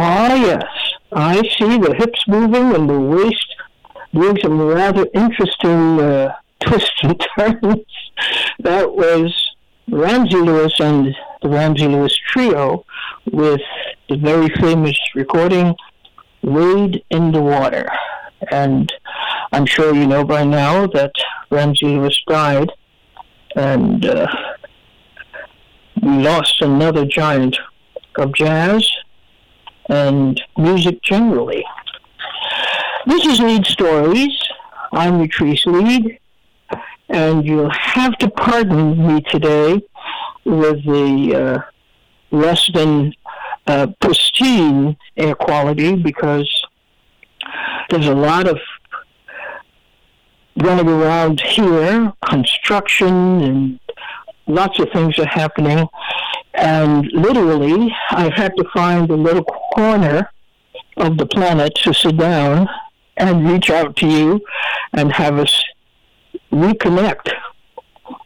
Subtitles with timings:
[0.00, 0.64] Oh, yes.
[1.10, 3.56] I see the hips moving and the waist
[4.14, 7.84] doing some rather interesting uh, twists and turns.
[8.60, 9.50] that was
[9.90, 12.84] Ramsey Lewis and the Ramsey Lewis Trio
[13.32, 13.60] with
[14.08, 15.74] the very famous recording
[16.42, 17.88] Wade in the Water.
[18.52, 18.92] And
[19.50, 21.12] I'm sure you know by now that
[21.50, 22.70] Ramsey Lewis died,
[23.56, 24.28] and uh,
[26.00, 27.58] we lost another giant
[28.16, 28.88] of jazz
[29.88, 31.64] and music generally.
[33.06, 34.36] This is Lead Stories.
[34.92, 36.18] I'm Latrice Lead,
[37.08, 39.82] and you'll have to pardon me today
[40.44, 43.14] with the uh, less than
[43.66, 46.50] uh, pristine air quality because
[47.90, 48.58] there's a lot of
[50.56, 53.80] running around here, construction, and
[54.48, 55.86] lots of things are happening.
[56.54, 60.28] And literally, I've had to find a little corner
[60.96, 62.68] of the planet to sit down
[63.16, 64.40] and reach out to you
[64.92, 65.62] and have us
[66.52, 67.30] reconnect.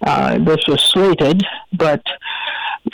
[0.06, 1.42] Uh, this was slated,
[1.72, 2.02] but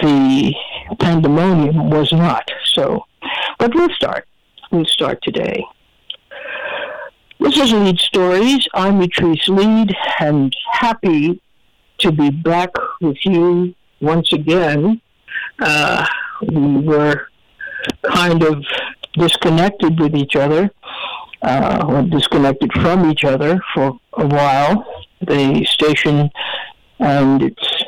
[0.01, 0.55] the
[0.99, 2.51] pandemonium was not.
[2.65, 3.05] So,
[3.59, 4.27] but we'll start.
[4.71, 5.65] We'll start today.
[7.41, 8.67] This is Lead Stories.
[8.75, 11.41] I'm Latrice Lead, and happy
[11.99, 15.01] to be back with you once again.
[15.59, 16.07] Uh,
[16.43, 17.29] we were
[18.05, 18.65] kind of
[19.15, 20.71] disconnected with each other,
[21.43, 24.87] uh, or disconnected from each other for a while.
[25.21, 26.31] The station
[27.01, 27.85] and its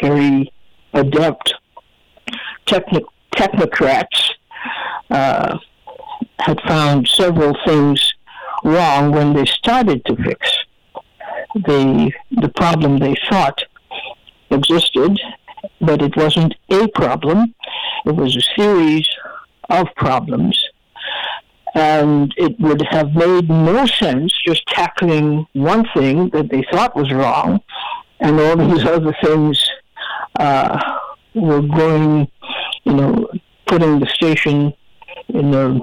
[0.00, 0.52] very
[0.92, 1.54] adept
[2.66, 4.30] technocrats
[5.10, 5.58] uh,
[6.38, 8.12] had found several things
[8.64, 10.50] wrong when they started to fix
[11.64, 13.60] the the problem they thought
[14.50, 15.18] existed,
[15.80, 17.54] but it wasn't a problem.
[18.04, 19.08] It was a series
[19.68, 20.62] of problems.
[21.74, 27.12] And it would have made no sense just tackling one thing that they thought was
[27.12, 27.60] wrong,
[28.20, 29.68] and all these other things
[30.38, 30.80] uh,
[31.34, 32.30] were going,
[32.84, 33.28] you know,
[33.66, 34.72] putting the station
[35.28, 35.80] in a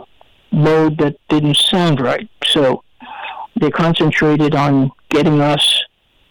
[0.51, 2.29] mode that didn't sound right.
[2.45, 2.83] So
[3.59, 5.83] they concentrated on getting us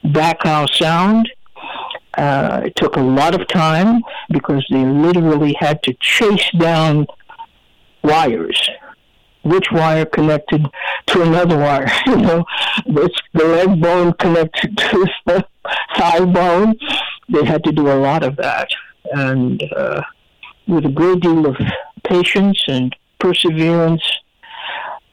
[0.05, 1.31] back our sound.
[2.19, 7.07] Uh, it took a lot of time because they literally had to chase down
[8.03, 8.69] wires.
[9.45, 10.67] Which wire connected
[11.07, 11.91] to another wire?
[12.07, 12.45] you know,
[12.87, 15.45] the leg bone connected to the
[15.97, 16.75] thigh bone.
[17.29, 18.69] They had to do a lot of that,
[19.13, 20.03] and uh,
[20.69, 21.57] with a great deal of
[22.05, 24.03] patience and perseverance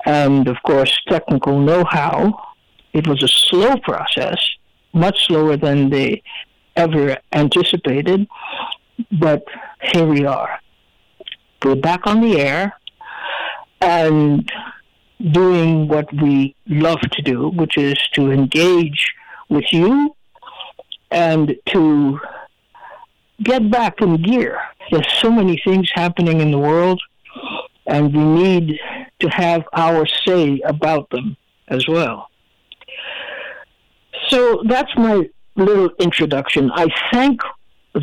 [0.05, 2.48] and of course technical know-how.
[2.93, 4.37] It was a slow process,
[4.93, 6.23] much slower than they
[6.75, 8.27] ever anticipated,
[9.11, 9.43] but
[9.93, 10.59] here we are.
[11.63, 12.73] We're back on the air
[13.81, 14.49] and
[15.31, 19.13] doing what we love to do, which is to engage
[19.49, 20.15] with you
[21.11, 22.19] and to
[23.43, 24.59] get back in gear.
[24.91, 27.01] There's so many things happening in the world,
[27.85, 28.79] and we need
[29.19, 31.35] to have our say about them
[31.67, 32.29] as well.
[34.29, 36.71] So that's my little introduction.
[36.73, 37.41] I thank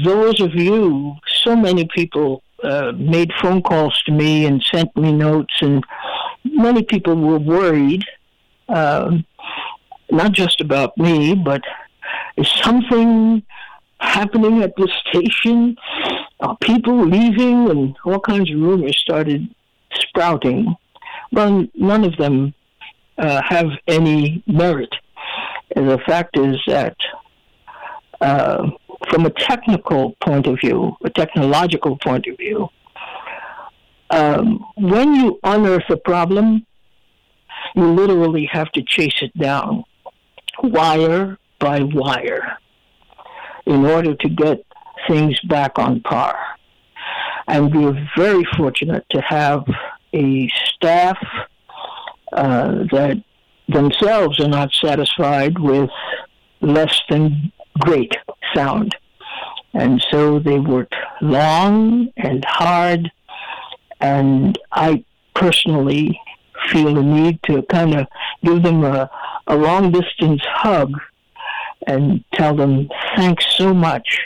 [0.04, 5.12] those of you, so many people uh, made phone calls to me and sent me
[5.12, 5.84] notes, and
[6.44, 8.04] many people were worried,
[8.69, 9.19] uh,
[10.10, 11.62] not just about me, but
[12.36, 13.42] is something
[14.00, 15.76] happening at the station?
[16.41, 17.70] Are people leaving?
[17.70, 19.48] And all kinds of rumors started
[19.94, 20.75] sprouting.
[21.32, 22.54] Well, none of them
[23.19, 24.94] uh, have any merit.
[25.75, 26.97] The fact is that,
[28.21, 28.71] uh,
[29.10, 32.69] from a technical point of view, a technological point of view,
[34.10, 36.65] um, when you unearth a problem,
[37.75, 39.84] you literally have to chase it down,
[40.62, 42.59] wire by wire,
[43.66, 44.65] in order to get
[45.09, 46.38] things back on par.
[47.48, 49.65] And we're very fortunate to have
[50.12, 51.19] a staff
[52.33, 53.22] uh, that
[53.68, 55.91] themselves are not satisfied with
[56.60, 58.15] less than great
[58.54, 58.95] sound.
[59.74, 60.91] And so they work
[61.21, 63.10] long and hard.
[64.01, 65.04] And I
[65.34, 66.18] personally
[66.71, 68.07] feel the need to kind of
[68.42, 69.10] give them a,
[69.47, 70.92] a long distance hug
[71.86, 74.21] and tell them thanks so much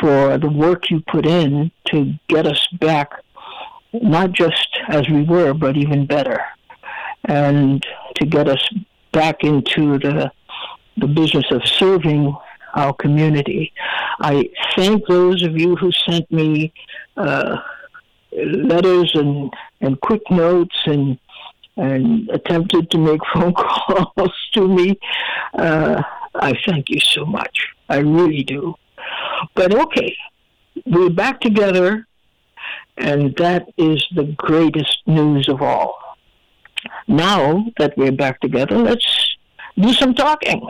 [0.00, 3.12] for the work you put in to get us back
[4.02, 6.44] not just as we were, but even better,
[7.26, 7.84] and
[8.16, 8.68] to get us
[9.12, 10.30] back into the
[10.98, 12.34] the business of serving
[12.74, 13.72] our community.
[14.20, 16.72] I thank those of you who sent me
[17.16, 17.56] uh,
[18.32, 21.18] letters and and quick notes and
[21.76, 24.98] and attempted to make phone calls to me.
[25.54, 26.02] Uh,
[26.34, 27.68] I thank you so much.
[27.88, 28.74] I really do.
[29.54, 30.16] But okay,
[30.86, 32.06] we're back together,
[32.96, 36.05] and that is the greatest news of all.
[37.08, 39.36] Now that we're back together, let's
[39.78, 40.68] do some talking.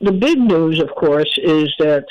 [0.00, 2.04] the big news, of course, is that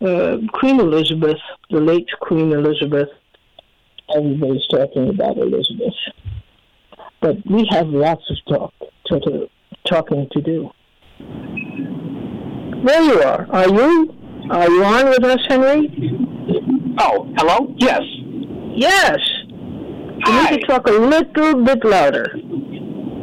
[0.00, 1.38] uh, Queen Elizabeth,
[1.70, 3.08] the late Queen Elizabeth,
[4.14, 5.94] everybody's talking about Elizabeth.
[7.20, 8.72] But we have lots of talk
[9.06, 9.48] to, to
[9.86, 10.70] talking to do.
[12.84, 13.46] There you are.
[13.50, 14.14] Are you?
[14.50, 15.90] Are you on with us, Henry?
[17.00, 17.74] Oh, hello?
[17.78, 18.02] Yes.
[18.76, 19.18] Yes.
[20.22, 20.50] Hi.
[20.50, 22.34] You need to talk a little bit louder.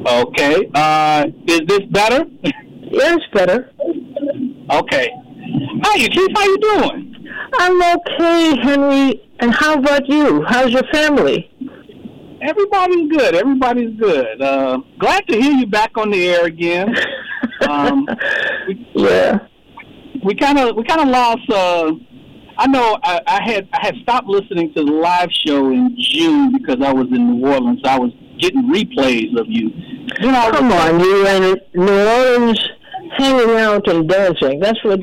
[0.07, 0.69] Okay.
[0.73, 2.25] Uh, is this better?
[2.95, 3.71] Yes, better.
[4.71, 5.09] okay.
[5.83, 6.29] Hi, Keith.
[6.35, 7.27] How you doing?
[7.55, 9.21] I'm okay, Henry.
[9.39, 10.43] And how about you?
[10.47, 11.51] How's your family?
[12.41, 13.35] Everybody's good.
[13.35, 14.41] Everybody's good.
[14.41, 16.93] Uh, glad to hear you back on the air again.
[17.69, 18.05] Um,
[18.67, 19.37] we, Yeah.
[20.23, 21.49] we kind of we kind of lost.
[21.49, 21.93] Uh,
[22.57, 26.51] I know I, I had I had stopped listening to the live show in June
[26.51, 27.79] because I was in New Orleans.
[27.85, 29.71] I was getting replays of you.
[30.21, 32.59] I was- Come on, you were in New Orleans
[33.17, 34.59] hanging out and dancing.
[34.59, 34.99] That's what.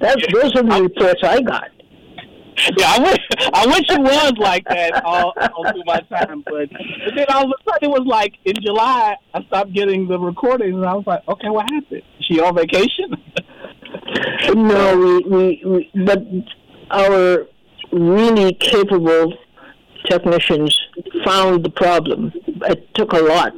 [0.00, 1.70] That's those are the reports I got.
[2.76, 3.18] Yeah, I wish
[3.52, 7.44] I wish it was like that all, all through my time, but, but then all
[7.44, 10.94] of a sudden it was like in July I stopped getting the recordings, and I
[10.94, 12.02] was like, okay, what happened?
[12.18, 13.14] Is she on vacation?
[14.54, 16.24] No, we, we, we but
[16.90, 17.46] our
[17.92, 19.34] really capable
[20.06, 20.78] technicians
[21.24, 22.32] found the problem.
[22.46, 23.52] It took a lot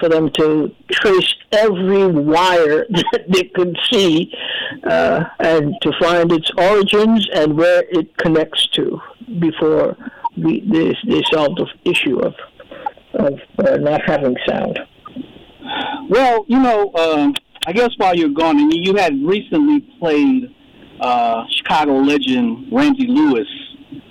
[0.00, 4.32] for them to trace every wire that they could see
[4.84, 9.00] uh, and to find its origins and where it connects to
[9.38, 9.96] before
[10.36, 12.34] we, they, they solved the issue of,
[13.14, 14.78] of uh, not having sound.
[16.08, 17.34] well, you know, um,
[17.66, 20.54] I guess while you're gone, and you had recently played
[21.00, 23.46] uh, Chicago legend Ramsey Lewis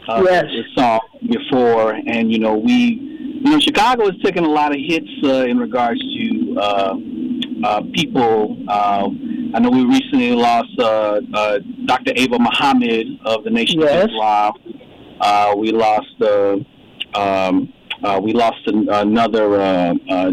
[0.07, 0.45] uh, Yes.
[0.75, 5.09] song before, and you know we, you know, Chicago has taken a lot of hits
[5.23, 6.95] uh, in regards to uh,
[7.63, 8.57] uh, people.
[8.67, 9.09] Uh,
[9.53, 12.13] I know we recently lost uh, uh, Dr.
[12.15, 14.03] Ava Muhammad of the Nation Yes.
[14.05, 14.53] of Islam.
[15.19, 16.57] Uh, we lost uh,
[17.17, 20.31] um, uh, we lost an, another uh, uh,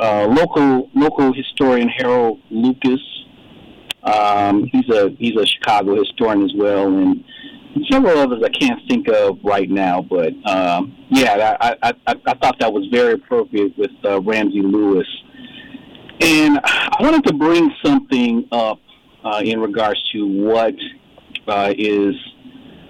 [0.00, 3.00] uh, local local historian Harold Lucas.
[4.02, 7.24] Um, he's a he's a Chicago historian as well, and
[7.90, 12.34] several others I can't think of right now, but um, yeah, I, I, I, I,
[12.34, 15.06] thought that was very appropriate with uh, Ramsey Lewis.
[16.20, 18.80] And I wanted to bring something up
[19.24, 20.74] uh, in regards to what
[21.48, 22.14] uh, is,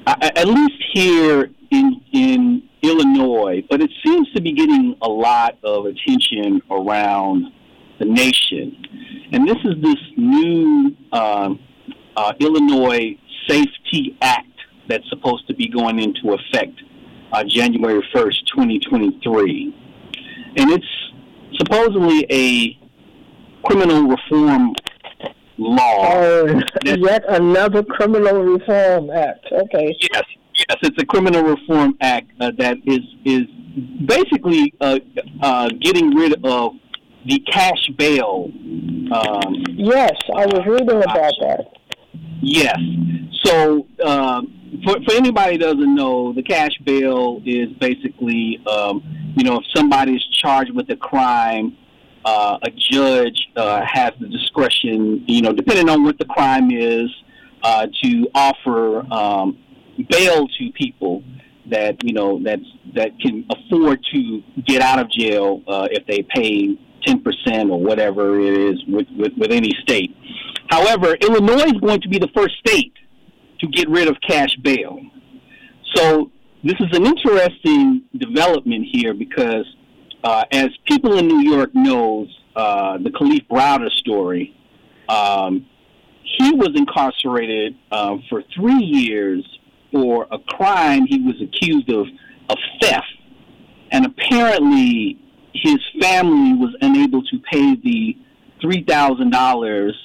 [0.06, 5.87] at least here in in Illinois, but it seems to be getting a lot of
[5.87, 7.52] attention around
[7.99, 8.76] the nation.
[9.32, 11.60] And this is this new um,
[12.16, 14.50] uh, Illinois Safety Act
[14.90, 16.82] that's supposed to be going into effect
[17.32, 19.75] uh, January 1st, 2023.
[20.56, 20.85] And it's
[21.56, 22.78] supposedly a
[23.64, 24.75] criminal reform
[25.59, 26.12] law.
[26.14, 29.47] Oh, yet another criminal reform act.
[29.52, 29.97] Okay.
[30.12, 33.42] Yes, yes, it's a criminal reform act uh, that is is
[34.06, 34.99] basically uh,
[35.42, 36.73] uh, getting rid of
[37.26, 38.50] the cash bail.
[39.12, 41.66] Um, yes, I was reading about that.
[42.42, 42.78] Yes.
[43.44, 49.03] So, um, for, for anybody doesn't know, the cash bail is basically, um,
[49.37, 51.77] you know, if somebody is charged with a crime,
[52.25, 57.11] uh, a judge uh, has the discretion, you know, depending on what the crime is,
[57.62, 59.59] uh, to offer um,
[60.09, 61.23] bail to people
[61.71, 66.23] that you know that's that can afford to get out of jail uh, if they
[66.35, 70.15] pay ten percent or whatever it is with, with, with any state.
[70.69, 72.93] However, Illinois is going to be the first state
[73.61, 75.00] to get rid of cash bail.
[75.95, 76.31] So
[76.62, 79.67] this is an interesting development here because,
[80.25, 84.55] uh, as people in New York knows, uh, the Kalief Browder story,
[85.09, 85.67] um,
[86.23, 89.45] he was incarcerated uh, for three years
[89.93, 92.07] for a crime he was accused of
[92.49, 93.07] of theft,
[93.93, 95.19] and apparently
[95.55, 98.17] his family was unable to pay the
[98.61, 99.97] three thousand uh, dollars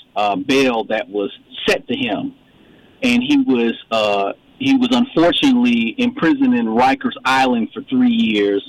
[0.48, 1.32] bail that was
[1.68, 2.36] set to him,
[3.06, 8.64] and he was uh, he was unfortunately imprisoned in Rikers Island for three years,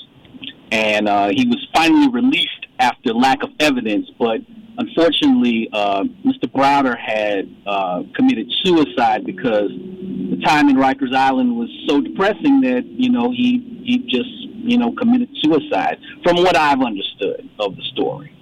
[0.70, 4.10] and uh, he was finally released after lack of evidence.
[4.18, 4.40] But
[4.76, 6.52] unfortunately, uh, Mr.
[6.52, 12.84] Browder had uh, committed suicide because the time in Rikers Island was so depressing that
[12.84, 15.98] you know he he just you know committed suicide.
[16.22, 18.36] From what I've understood of the story,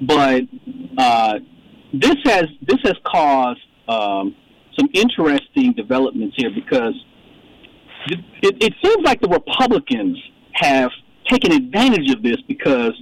[0.00, 0.42] but
[0.98, 1.38] uh,
[1.92, 4.34] this has this has caused um,
[4.78, 6.94] some interesting developments here because
[8.06, 10.18] it, it, seems like the Republicans
[10.54, 10.90] have
[11.28, 12.92] taken advantage of this because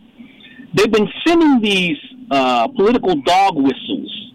[0.75, 1.97] they've been sending these
[2.31, 4.33] uh, political dog whistles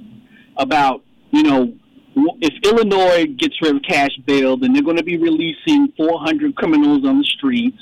[0.57, 1.73] about you know
[2.15, 7.05] if Illinois gets rid of cash bail, then they're going to be releasing 400 criminals
[7.05, 7.81] on the streets.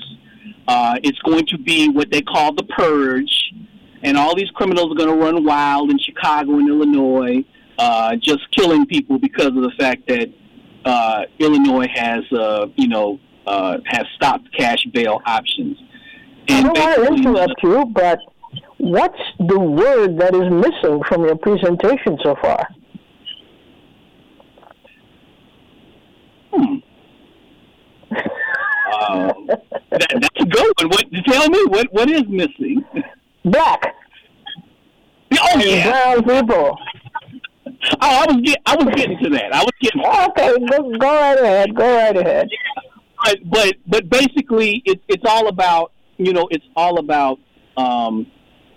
[0.67, 3.53] Uh, it's going to be what they call the purge,
[4.01, 7.43] and all these criminals are going to run wild in Chicago and Illinois,
[7.77, 10.29] uh, just killing people because of the fact that
[10.85, 15.77] uh, Illinois has, uh, you know, uh, has stopped cash bail options.
[16.47, 18.19] And I don't want to interrupt you, but
[18.77, 22.67] what's the word that is missing from your presentation so far?
[26.51, 26.75] Hmm.
[28.15, 29.33] uh,
[29.89, 30.89] that, that's a good one.
[30.89, 31.05] What?
[31.25, 32.83] Tell me what what is missing?
[33.45, 33.95] Black.
[35.39, 36.13] Oh yeah.
[36.13, 36.77] Brown people.
[37.91, 39.53] Oh, I was get, I was getting to that.
[39.53, 40.01] I was getting.
[40.01, 41.75] Okay, go, go right ahead.
[41.75, 42.49] Go right ahead.
[43.25, 47.39] But but but basically, it's it's all about you know it's all about
[47.77, 48.27] um,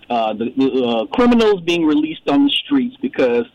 [0.09, 3.45] uh, the, the uh, criminals being released on the streets because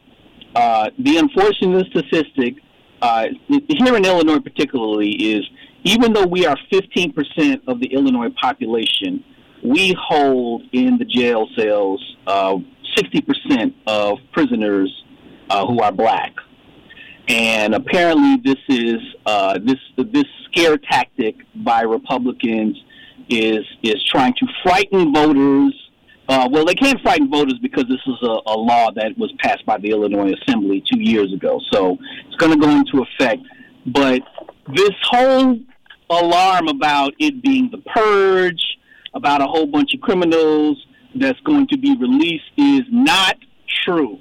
[0.54, 2.56] uh, the unfortunate statistic
[3.00, 5.48] uh, here in Illinois, particularly, is
[5.84, 9.24] even though we are 15% of the Illinois population,
[9.62, 12.56] we hold in the jail cells uh,
[12.96, 15.04] 60% of prisoners
[15.52, 16.32] uh, who are black.
[17.28, 22.76] And apparently, this is uh, this this scare tactic by Republicans
[23.28, 25.72] is is trying to frighten voters
[26.28, 29.66] uh, well, they can't frighten voters because this is a, a law that was passed
[29.66, 31.60] by the Illinois Assembly two years ago.
[31.72, 33.42] So it's going to go into effect.
[33.86, 34.22] But
[34.74, 35.58] this whole
[36.08, 38.62] alarm about it being the purge,
[39.14, 40.82] about a whole bunch of criminals
[41.16, 43.36] that's going to be released is not
[43.84, 44.18] true.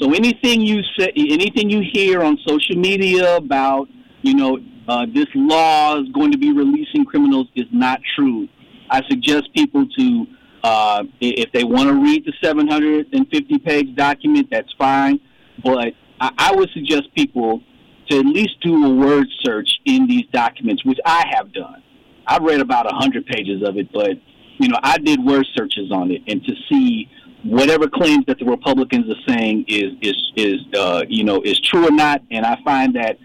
[0.00, 3.88] So anything you say, anything you hear on social media about,
[4.22, 8.48] you know, uh, this law is going to be releasing criminals is not true.
[8.90, 10.26] I suggest people to
[10.64, 15.20] uh, if they want to read the 750 page document, that's fine.
[15.62, 17.62] But I, I would suggest people
[18.10, 21.82] to at least do a word search in these documents, which I have done.
[22.26, 24.10] I've read about 100 pages of it, but
[24.58, 27.08] you know, I did word searches on it and to see
[27.44, 31.86] whatever claims that the Republicans are saying is is is uh, you know is true
[31.86, 32.22] or not.
[32.30, 33.18] And I find that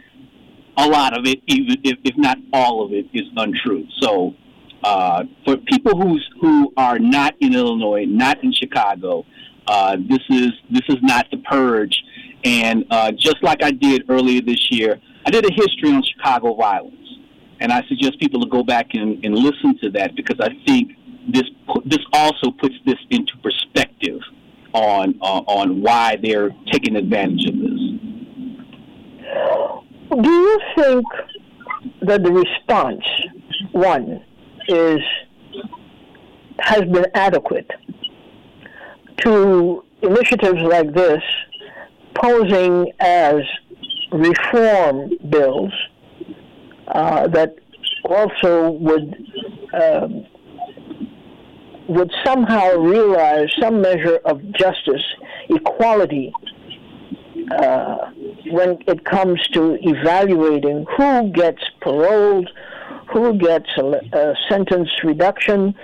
[0.78, 3.88] a lot of it, even if, if not all of it, is untrue.
[4.02, 4.34] So,
[4.84, 9.26] uh, for people who's who are not in Illinois, not in Chicago,
[9.68, 12.02] uh, this is this is not the purge.
[12.44, 16.56] And uh, just like I did earlier this year, I did a history on Chicago
[16.56, 17.20] violence,
[17.62, 20.92] and I suggest people to go back and, and listen to that because I think
[21.30, 21.44] this
[21.86, 23.63] this also puts this into perspective
[24.74, 27.80] on uh, on why they're taking advantage of this.
[30.22, 31.06] Do you think
[32.02, 33.04] that the response,
[33.72, 34.24] one,
[34.68, 35.00] is
[36.60, 37.70] has been adequate
[39.18, 41.22] to initiatives like this
[42.16, 43.36] posing as
[44.12, 45.72] reform bills
[46.90, 47.56] uh, that
[48.06, 49.16] also would
[49.74, 50.26] um,
[51.88, 55.04] would somehow realize some measure of justice,
[55.50, 56.32] equality,
[57.52, 58.12] uh,
[58.52, 62.50] when it comes to evaluating who gets paroled,
[63.12, 65.76] who gets a, a sentence reduction,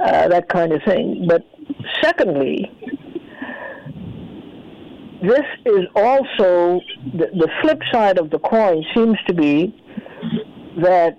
[0.00, 1.26] uh, that kind of thing.
[1.28, 1.44] But
[2.02, 2.70] secondly,
[5.22, 6.80] this is also
[7.12, 9.74] the, the flip side of the coin seems to be
[10.80, 11.18] that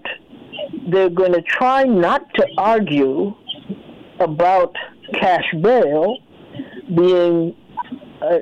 [0.90, 3.36] they're going to try not to argue
[4.20, 4.76] about
[5.14, 6.18] cash bail
[6.96, 7.56] being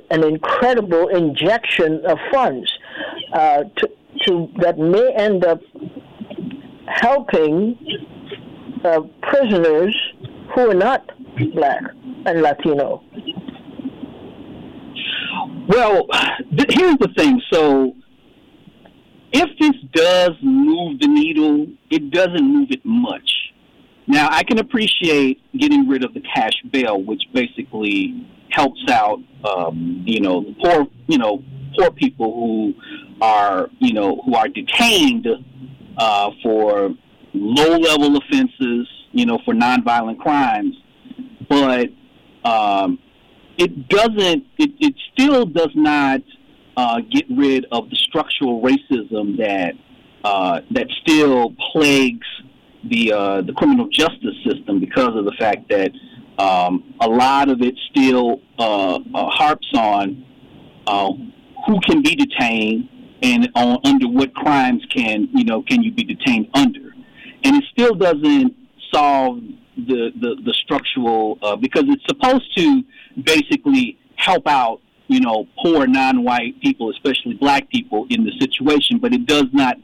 [0.10, 2.72] an incredible injection of funds
[3.34, 3.90] uh, to,
[4.26, 5.62] to, that may end up
[6.88, 7.78] helping
[8.84, 9.96] uh, prisoners
[10.56, 11.10] who are not
[11.54, 11.84] black
[12.26, 13.04] and Latino.
[15.68, 16.08] Well,
[16.56, 17.42] th- here's the thing.
[17.52, 17.94] So,
[19.34, 23.30] if this does move the needle, it doesn't move it much.
[24.08, 30.04] Now, I can appreciate getting rid of the cash bail, which basically helps out, um,
[30.06, 31.44] you know, poor, you know,
[31.78, 32.74] poor people who
[33.22, 35.28] are, you know, who are detained
[35.98, 36.92] uh, for
[37.34, 40.76] low-level offenses, you know, for nonviolent crimes.
[41.50, 41.90] But
[42.46, 43.00] um,
[43.58, 44.46] it doesn't.
[44.58, 46.22] It, it still does not
[46.78, 49.74] uh, get rid of the structural racism that
[50.24, 52.28] uh, that still plagues
[52.90, 55.92] the uh, the criminal justice system because of the fact that
[56.40, 60.24] um, a lot of it still uh, uh, harps on
[60.86, 61.12] uh,
[61.66, 62.90] who can be detained
[63.24, 66.94] and on under what crimes can you know can you be detained under,
[67.44, 68.56] and it still doesn't
[68.94, 69.40] solve
[69.76, 72.84] the the, the structural uh, because it's supposed to
[73.24, 79.14] basically help out you know poor non-white people, especially black people in the situation, but
[79.14, 79.78] it does not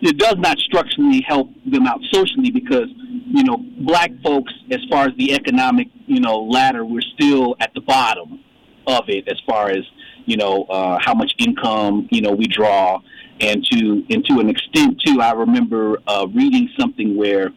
[0.00, 2.88] it does not structurally help them out socially because
[3.26, 7.72] you know black folks as far as the economic you know ladder we're still at
[7.74, 8.40] the bottom
[8.86, 9.84] of it as far as
[10.26, 13.00] you know uh, how much income you know we draw.
[13.40, 17.52] And to and to an extent too I remember uh, reading something where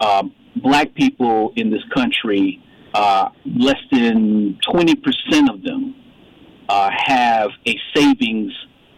[0.00, 0.22] uh,
[0.56, 2.62] black people in this country
[2.94, 5.96] uh, less than 20% of them
[6.68, 8.52] uh, have a savings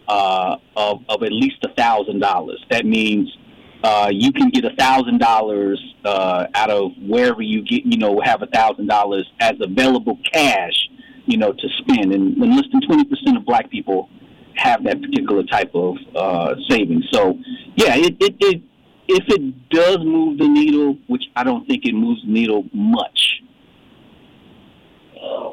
[0.09, 2.65] uh, of, of at least a thousand dollars.
[2.71, 3.35] That means
[3.83, 8.21] uh, you can get a thousand dollars uh, out of wherever you get, you know,
[8.25, 10.89] have a thousand dollars as available cash,
[11.27, 12.13] you know, to spend.
[12.13, 14.09] And, and less than twenty percent of black people
[14.55, 17.05] have that particular type of uh, savings.
[17.13, 17.39] So,
[17.77, 18.63] yeah, it, it, it
[19.09, 23.43] if it does move the needle, which I don't think it moves the needle much.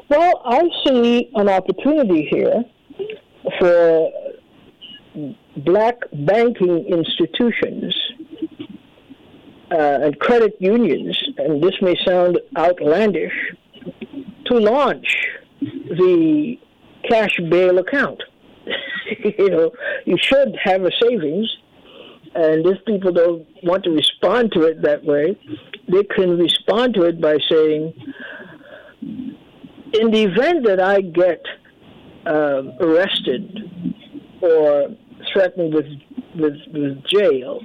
[0.08, 2.64] Well, I see an opportunity here
[3.58, 4.10] for
[5.56, 7.94] black banking institutions
[9.70, 13.32] uh, and credit unions, and this may sound outlandish,
[14.46, 15.06] to launch
[15.60, 16.58] the
[17.08, 18.22] cash bail account.
[19.38, 19.72] you know,
[20.04, 21.48] you should have a savings,
[22.34, 25.38] and if people don't want to respond to it that way,
[25.88, 27.94] they can respond to it by saying,
[29.92, 31.42] in the event that I get
[32.26, 33.70] uh, arrested
[34.40, 34.88] or
[35.34, 35.86] threatened with,
[36.34, 37.60] with, with jail,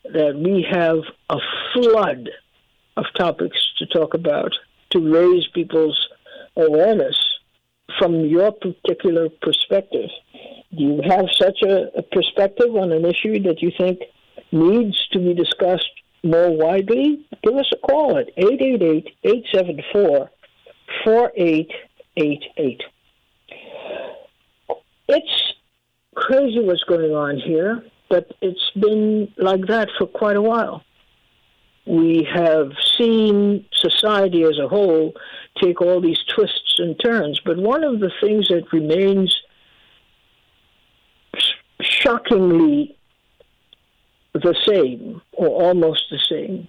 [0.06, 1.38] that we have a
[1.74, 2.30] flood
[2.96, 4.52] of topics to talk about
[4.92, 6.10] to raise people's
[6.56, 7.18] awareness
[7.98, 10.10] from your particular perspective.
[10.78, 14.00] Do you have such a, a perspective on an issue that you think
[14.52, 15.90] needs to be discussed
[16.24, 17.26] more widely?
[17.44, 20.30] Give us a call at 888 874
[21.04, 22.82] 4888.
[25.10, 25.54] It's
[26.16, 30.84] crazy what's going on here, but it's been like that for quite a while.
[31.86, 35.14] We have seen society as a whole
[35.62, 39.36] take all these twists and turns, but one of the things that remains
[41.82, 42.98] shockingly
[44.34, 46.68] the same, or almost the same,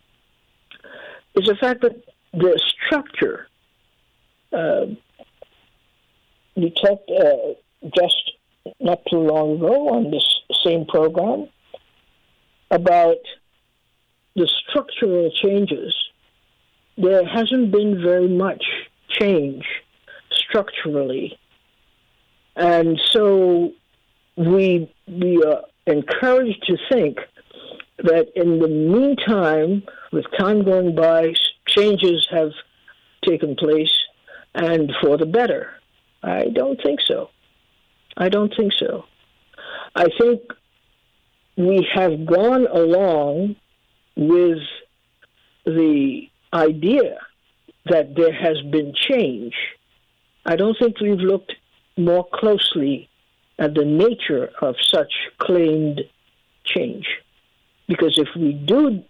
[1.35, 1.97] is the fact that
[2.33, 3.49] the structure.
[4.53, 4.87] Uh,
[6.57, 7.55] we talked uh,
[7.97, 8.33] just
[8.81, 11.49] not too long ago on this same program
[12.71, 13.19] about
[14.37, 15.95] the structural changes.
[16.97, 18.65] There hasn't been very much
[19.09, 19.65] change
[20.33, 21.39] structurally.
[22.57, 23.73] And so
[24.37, 27.19] we, we are encouraged to think
[28.05, 31.35] that in the meantime, with time going by,
[31.67, 32.53] changes have
[33.25, 33.93] taken place
[34.55, 35.71] and for the better.
[36.23, 37.31] I don't think so.
[38.17, 39.05] I don't think so.
[39.97, 40.43] I think
[41.57, 43.57] we have gone along
[44.17, 44.59] with
[45.65, 47.19] the idea
[47.87, 49.55] that there has been change.
[50.47, 51.53] I don't think we've looked
[51.97, 53.09] more closely
[53.59, 56.01] at the nature of such claimed
[56.65, 57.07] change.
[57.89, 59.03] Because if we do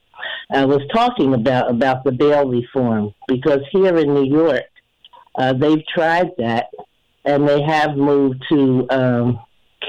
[0.55, 4.65] uh, was talking about about the bail reform because here in New York,
[5.37, 6.67] uh, they've tried that
[7.25, 9.41] and they have moved to um,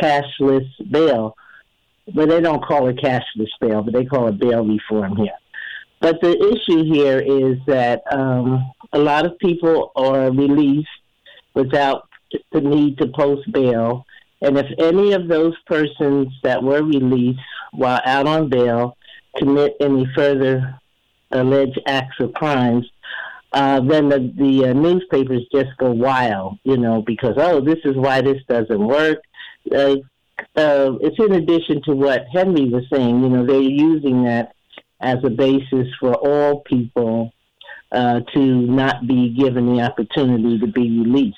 [0.02, 1.36] cashless bail,
[2.14, 5.34] but they don't call it cashless bail, but they call it bail reform here.
[6.00, 10.88] But the issue here is that um, a lot of people are released
[11.54, 12.10] without
[12.52, 14.06] the need to post bail.
[14.44, 17.40] And if any of those persons that were released
[17.72, 18.98] while out on bail
[19.38, 20.80] commit any further
[21.32, 22.86] alleged acts of crimes,
[23.54, 27.96] uh, then the, the uh, newspapers just go wild, you know, because, oh, this is
[27.96, 29.20] why this doesn't work.
[29.72, 29.96] Uh,
[30.56, 34.56] uh, it's in addition to what Henry was saying, you know, they're using that
[35.00, 37.32] as a basis for all people
[37.94, 41.38] uh, to not be given the opportunity to be released.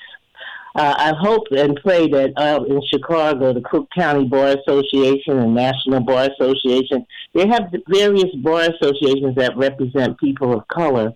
[0.76, 5.54] Uh, I hope and pray that uh, in Chicago, the Cook County Bar Association and
[5.54, 11.14] National Bar Association, they have various bar associations that represent people of color,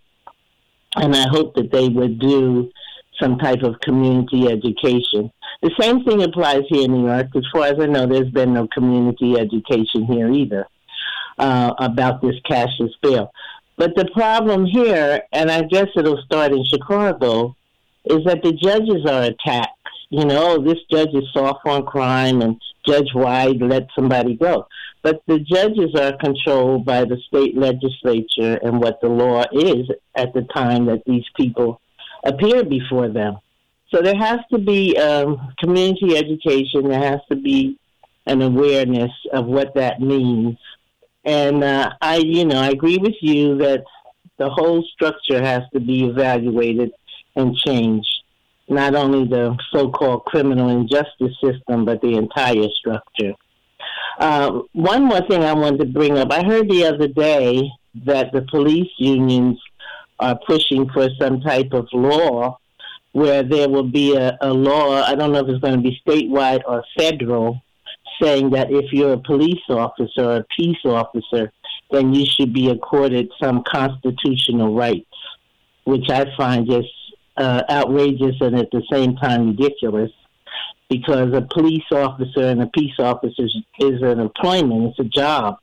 [0.96, 2.73] and I hope that they would do
[3.20, 5.31] some type of community education.
[5.61, 7.27] The same thing applies here in New York.
[7.37, 10.66] As far as I know, there's been no community education here either
[11.38, 13.31] uh, about this cashless bill.
[13.77, 17.57] But the problem here, and I guess it'll start in Chicago,
[18.04, 19.76] is that the judges are attacked.
[20.10, 24.66] You know, this judge is soft on crime and Judge White let somebody go.
[25.02, 30.32] But the judges are controlled by the state legislature and what the law is at
[30.34, 31.80] the time that these people
[32.24, 33.38] appear before them.
[33.92, 36.88] So there has to be um, community education.
[36.88, 37.78] There has to be
[38.26, 40.58] an awareness of what that means.
[41.24, 43.84] And uh, I, you know, I agree with you that
[44.38, 46.92] the whole structure has to be evaluated
[47.36, 48.06] and change
[48.68, 53.34] Not only the so-called criminal injustice system, but the entire structure.
[54.18, 56.30] Uh, one more thing I wanted to bring up.
[56.32, 57.68] I heard the other day
[58.06, 59.58] that the police unions
[60.20, 62.58] are pushing for some type of law
[63.12, 66.00] where there will be a, a law, I don't know if it's going to be
[66.06, 67.60] statewide or federal,
[68.22, 71.50] saying that if you're a police officer or a peace officer,
[71.90, 75.06] then you should be accorded some constitutional rights,
[75.84, 76.88] which I find just
[77.40, 80.11] uh, outrageous and at the same time ridiculous
[80.88, 83.44] because a police officer and a peace officer
[83.79, 85.57] is an employment, it's a job.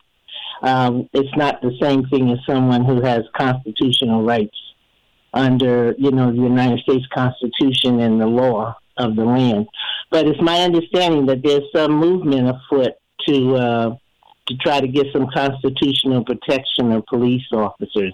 [0.64, 4.58] Um, it's not the same thing as someone who has constitutional rights
[5.34, 9.68] under, you know, the United States Constitution and the law of the land.
[10.10, 12.94] But it's my understanding that there's some movement afoot
[13.28, 13.96] to uh,
[14.48, 18.14] to try to get some constitutional protection of police officers.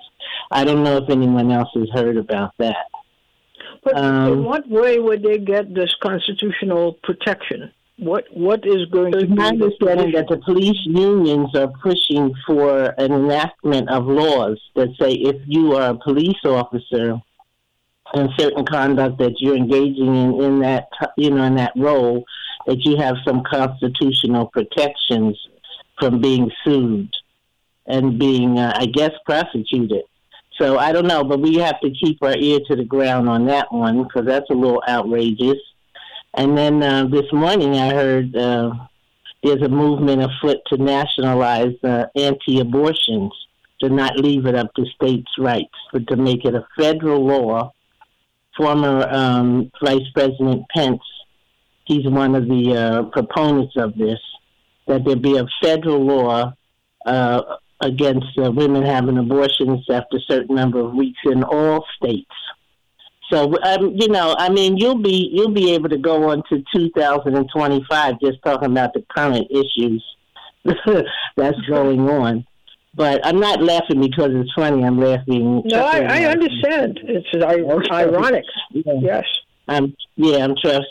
[0.52, 2.88] I don't know if anyone else has heard about that.
[3.84, 7.72] But um, in what way would they get this constitutional protection?
[7.98, 12.86] What what is going to be my understanding that the police unions are pushing for
[12.98, 17.22] an enactment of laws that say if you are a police officer
[18.14, 22.24] and certain conduct that you're engaging in in that you know in that role
[22.66, 25.38] that you have some constitutional protections
[26.00, 27.14] from being sued
[27.86, 30.04] and being uh, I guess prosecuted.
[30.64, 33.48] So I don't know, but we have to keep our ear to the ground on
[33.48, 35.58] that one because that's a little outrageous.
[36.36, 38.72] And then uh, this morning I heard uh,
[39.44, 43.34] there's a movement afoot to nationalize uh, anti-abortions,
[43.82, 47.74] to not leave it up to states' rights, but to make it a federal law.
[48.56, 51.02] Former um, Vice President Pence,
[51.84, 54.20] he's one of the uh, proponents of this,
[54.88, 56.54] that there be a federal law
[57.06, 57.42] uh,
[57.82, 62.32] against uh, women having abortions after a certain number of weeks in all states.
[63.32, 66.64] So, um, you know, I mean, you'll be you'll be able to go on to
[66.76, 70.04] 2025 just talking about the current issues
[71.36, 72.46] that's going on.
[72.96, 74.84] But I'm not laughing because it's funny.
[74.84, 75.64] I'm laughing.
[75.66, 77.00] No, I, I understand.
[77.04, 78.44] It's ironic.
[78.72, 79.24] Yes.
[79.68, 80.44] I'm yeah.
[80.44, 80.86] I'm just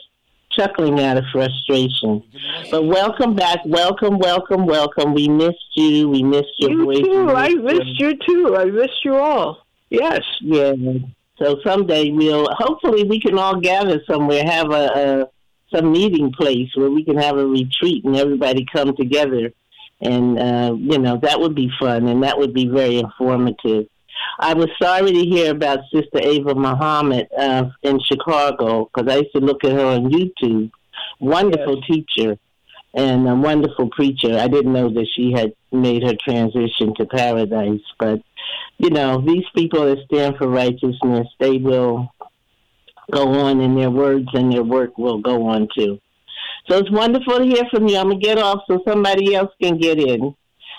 [0.52, 2.22] chuckling out of frustration.
[2.70, 3.58] But welcome back.
[3.64, 5.14] Welcome, welcome, welcome.
[5.14, 6.08] We missed you.
[6.08, 6.98] We missed your you voice.
[6.98, 7.30] Too.
[7.30, 8.56] I missed you too.
[8.56, 9.66] I missed you all.
[9.90, 10.22] Yes.
[10.40, 10.74] Yeah.
[11.38, 15.28] So someday we'll hopefully we can all gather somewhere, have a, a
[15.74, 19.52] some meeting place where we can have a retreat and everybody come together,
[20.00, 23.86] and uh, you know that would be fun and that would be very informative.
[24.38, 29.32] I was sorry to hear about Sister Ava Muhammad uh, in Chicago because I used
[29.34, 30.70] to look at her on YouTube.
[31.20, 31.86] Wonderful yes.
[31.86, 32.38] teacher
[32.94, 34.36] and a wonderful preacher.
[34.38, 38.20] I didn't know that she had made her transition to paradise, but
[38.78, 42.12] you know, these people that stand for righteousness, they will
[43.10, 46.00] go on in their words and their work will go on too.
[46.68, 47.96] So it's wonderful to hear from you.
[47.96, 50.34] I'm going to get off so somebody else can get in.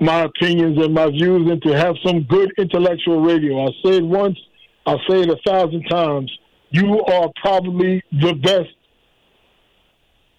[0.00, 3.60] my opinions and my views and to have some good intellectual radio.
[3.60, 4.38] I'll say it once,
[4.86, 6.32] I'll say it a thousand times.
[6.70, 8.70] You are probably the best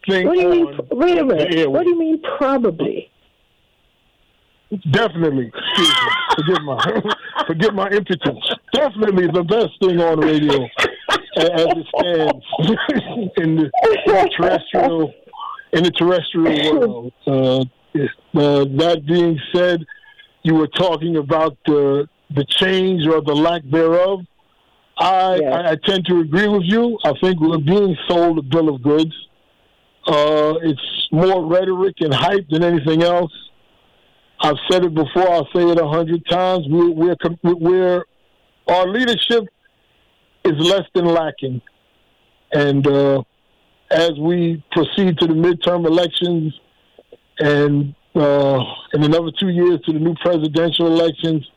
[0.08, 0.80] thing What do you mean?
[0.90, 1.72] Wait a minute.
[1.72, 2.22] What do you mean?
[2.38, 3.11] Probably.
[4.92, 5.52] Definitely.
[5.54, 6.12] Excuse me.
[6.36, 7.02] Forgive my
[7.48, 8.40] forgive my impotence.
[8.74, 10.64] Definitely the best thing on radio
[11.38, 15.14] as it stands in the, terrestrial
[15.74, 17.14] in the terrestrial world.
[17.28, 17.60] Uh,
[18.40, 19.86] uh, that being said,
[20.44, 24.22] you were talking about the the change or the lack thereof.
[24.98, 25.54] I, Yes.
[25.54, 26.98] I, I tend to agree with you.
[27.04, 29.14] I think we're being sold a bill of goods.
[30.08, 33.32] Uh, it's more rhetoric and hype than anything else.
[34.44, 35.30] I've said it before.
[35.30, 36.66] I'll say it a hundred times.
[36.68, 38.06] We're, we're, we're,
[38.68, 39.44] our leadership
[40.44, 41.62] is less than lacking,
[42.52, 43.22] and uh,
[43.92, 46.60] as we proceed to the midterm elections,
[47.40, 51.48] and uh, in another two years to the new presidential elections,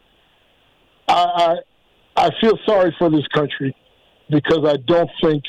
[1.09, 1.57] I,
[2.17, 3.75] I I feel sorry for this country
[4.29, 5.43] because I don't think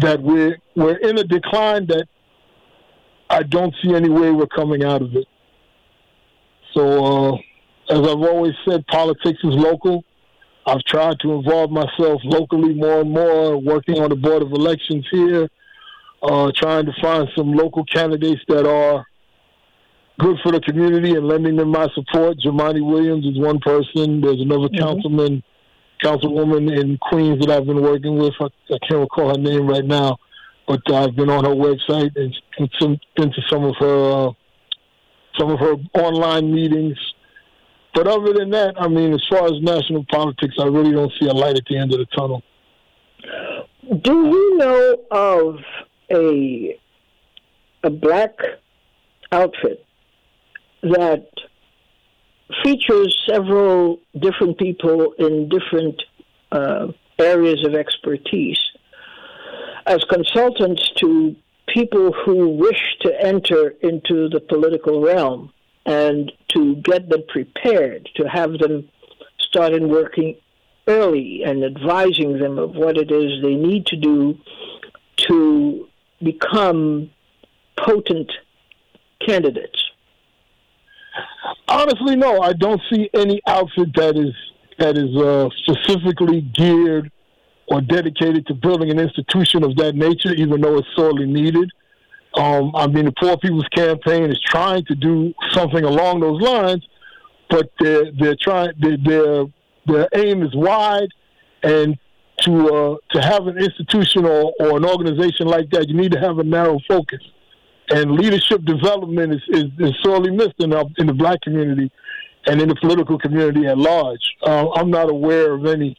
[0.00, 2.06] that we're we're in a decline that
[3.30, 5.26] I don't see any way we're coming out of it.
[6.76, 7.36] So, uh,
[7.88, 10.04] as I've always said, politics is local.
[10.66, 15.06] I've tried to involve myself locally more and more, working on the Board of Elections
[15.10, 15.48] here,
[16.22, 19.06] uh, trying to find some local candidates that are
[20.18, 22.36] good for the community and lending them my support.
[22.44, 24.20] Jumaane Williams is one person.
[24.20, 25.42] There's another councilman,
[26.02, 28.34] councilwoman in Queens that I've been working with.
[28.40, 30.18] I, I can't recall her name right now,
[30.66, 34.32] but I've been on her website and and been to some of her uh,
[35.38, 36.98] some of her online meetings.
[37.94, 41.28] But other than that, I mean, as far as national politics, I really don't see
[41.28, 42.42] a light at the end of the tunnel.
[44.02, 45.58] Do you know of
[46.10, 46.78] a
[47.84, 48.36] a black
[49.32, 49.84] outfit
[50.82, 51.28] that
[52.64, 56.02] features several different people in different
[56.52, 58.58] uh, areas of expertise
[59.86, 61.34] as consultants to
[61.76, 65.52] people who wish to enter into the political realm
[65.84, 68.88] and to get them prepared, to have them
[69.38, 70.34] started working
[70.86, 74.38] early and advising them of what it is they need to do
[75.16, 75.86] to
[76.22, 77.10] become
[77.76, 78.32] potent
[79.20, 79.78] candidates.
[81.68, 84.34] Honestly, no, I don't see any outfit that is
[84.78, 87.10] that is uh, specifically geared
[87.68, 91.70] or dedicated to building an institution of that nature, even though it's sorely needed.
[92.34, 96.86] Um, I mean, the Poor People's Campaign is trying to do something along those lines,
[97.48, 99.44] but they're they're trying their their,
[99.86, 101.08] their aim is wide,
[101.62, 101.98] and
[102.42, 106.20] to uh, to have an institution or, or an organization like that, you need to
[106.20, 107.20] have a narrow focus.
[107.88, 111.90] And leadership development is, is, is sorely missed in, the in the black community
[112.46, 114.20] and in the political community at large.
[114.42, 115.96] Uh, I'm not aware of any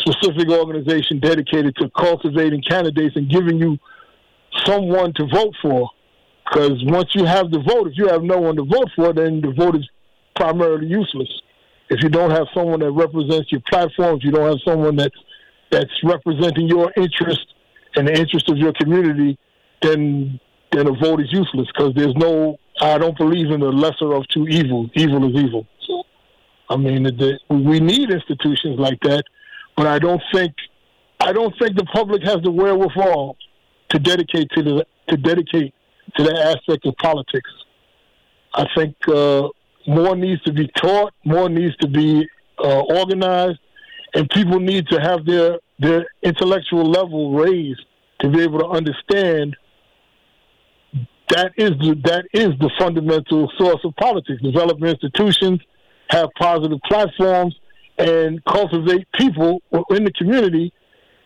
[0.00, 3.78] specific organization dedicated to cultivating candidates and giving you
[4.64, 5.90] someone to vote for.
[6.44, 9.40] Because once you have the vote, if you have no one to vote for, then
[9.40, 9.88] the vote is
[10.34, 11.28] primarily useless.
[11.90, 15.16] If you don't have someone that represents your platform, if you don't have someone that's
[15.70, 17.46] that's representing your interest
[17.94, 19.38] and the interest of your community,
[19.82, 20.40] then
[20.72, 22.58] then a vote is useless because there's no.
[22.80, 24.90] I don't believe in the lesser of two evils.
[24.94, 25.66] Evil is evil.
[25.86, 26.04] So,
[26.70, 29.24] I mean, the, we need institutions like that,
[29.78, 30.52] but I don't think
[31.20, 33.36] I don't think the public has the wherewithal
[33.90, 35.72] to dedicate to the to dedicate
[36.16, 37.50] to that aspect of politics.
[38.54, 39.48] I think uh,
[39.86, 43.60] more needs to be taught, more needs to be uh, organized,
[44.14, 47.84] and people need to have their their intellectual level raised
[48.18, 49.56] to be able to understand
[51.28, 54.42] that is the, that is the fundamental source of politics.
[54.42, 55.60] Develop institutions,
[56.08, 57.54] have positive platforms,
[57.98, 60.72] and cultivate people in the community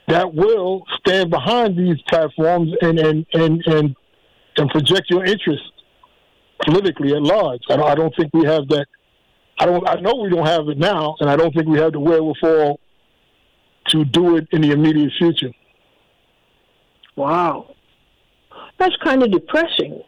[0.08, 3.96] that will stand behind these platforms and and and and,
[4.56, 5.62] and project your interest
[6.64, 7.60] politically at large.
[7.70, 8.86] I don't, I don't think we have that.
[9.58, 9.88] I don't.
[9.88, 12.80] I know we don't have it now, and I don't think we have the wherewithal
[13.88, 15.50] to do it in the immediate future.
[17.16, 17.74] Wow.
[18.78, 20.02] That's kind of depressing.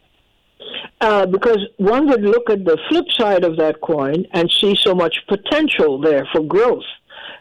[1.01, 4.95] Uh, because one would look at the flip side of that coin and see so
[4.95, 6.85] much potential there for growth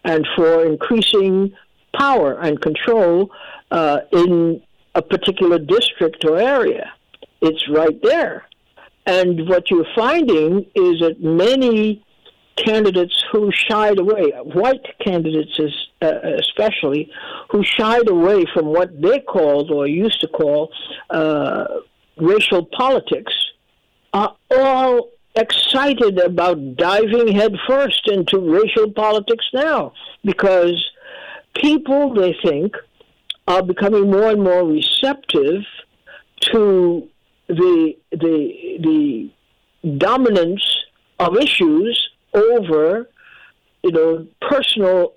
[0.05, 1.55] and for increasing
[1.97, 3.31] power and control
[3.71, 4.61] uh, in
[4.95, 6.93] a particular district or area.
[7.41, 8.45] It's right there.
[9.07, 12.05] And what you're finding is that many
[12.57, 15.59] candidates who shied away, white candidates
[16.01, 17.11] uh, especially,
[17.51, 20.73] who shied away from what they called or used to call
[21.11, 21.65] uh,
[22.17, 23.33] racial politics,
[24.13, 29.93] are all excited about diving headfirst into racial politics now
[30.25, 30.91] because
[31.55, 32.77] people, they think,
[33.49, 35.63] are becoming more and more receptive
[36.41, 37.09] to
[37.49, 39.31] the the the
[39.99, 40.65] dominance
[41.19, 43.09] of issues over
[43.83, 45.15] you know personal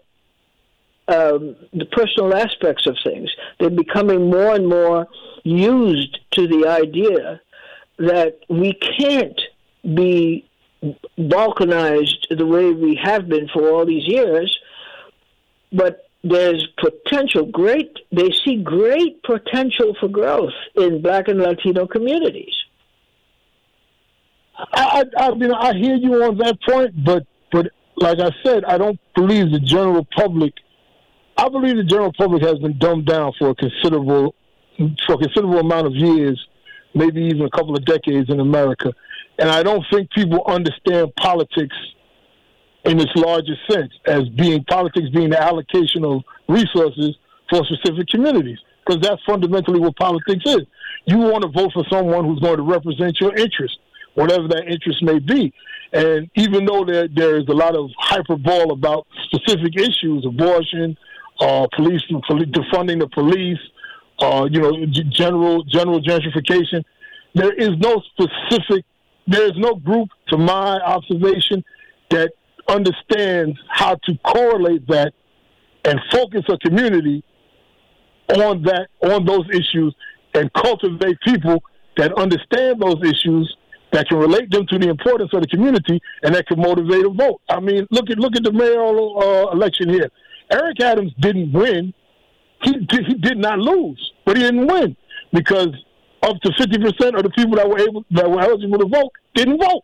[1.08, 3.30] um, the personal aspects of things.
[3.60, 5.08] They're becoming more and more
[5.43, 7.41] used to the idea
[7.99, 9.39] that we can't
[9.84, 10.47] be
[11.18, 14.55] balkanized the way we have been for all these years,
[15.72, 22.53] but there's potential, great, they see great potential for growth in black and Latino communities.
[24.58, 28.66] I, I, I mean, I hear you on that point, but, but like I said,
[28.66, 30.53] I don't believe the general public.
[31.38, 34.33] I believe the general public has been dumbed down for a considerable,
[35.05, 36.43] for a considerable amount of years,
[36.95, 38.91] maybe even a couple of decades in America,
[39.39, 41.75] and I don't think people understand politics
[42.85, 47.15] in its largest sense as being politics being the allocation of resources
[47.49, 50.61] for specific communities because that's fundamentally what politics is.
[51.05, 53.77] You want to vote for someone who's going to represent your interest,
[54.15, 55.53] whatever that interest may be.
[55.93, 60.97] And even though there, there is a lot of hyperbole about specific issues, abortion,
[61.39, 63.59] uh, police, defunding the police,
[64.19, 66.83] uh, you know, general general gentrification,
[67.35, 68.85] there is no specific,
[69.27, 71.63] there is no group, to my observation,
[72.09, 72.31] that
[72.67, 75.13] understands how to correlate that
[75.85, 77.23] and focus a community
[78.35, 79.95] on that on those issues
[80.33, 81.63] and cultivate people
[81.95, 83.55] that understand those issues
[83.91, 87.09] that can relate them to the importance of the community and that can motivate a
[87.09, 87.41] vote.
[87.49, 90.09] I mean, look at look at the mayoral uh, election here.
[90.52, 91.93] Eric Adams didn't win.
[92.64, 94.95] He he did not lose, but he didn't win
[95.34, 95.70] because
[96.24, 99.12] up to fifty percent of the people that were able that were eligible to vote
[99.36, 99.84] didn't vote.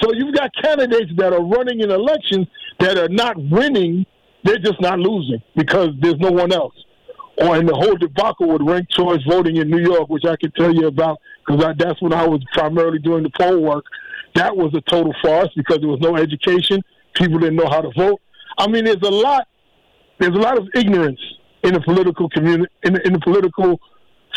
[0.00, 2.46] So you've got candidates that are running in elections
[2.78, 4.06] that are not winning,
[4.44, 6.74] they're just not losing because there's no one else.
[7.42, 10.50] Or in the whole debacle with ranked choice voting in New York, which I can
[10.52, 13.84] tell you about because that's when I was primarily doing the poll work.
[14.34, 16.82] That was a total farce because there was no education.
[17.14, 18.20] People didn't know how to vote.
[18.58, 19.48] I mean, there's a lot.
[20.20, 21.20] There's a lot of ignorance
[21.64, 23.80] in the political community, in the, in the political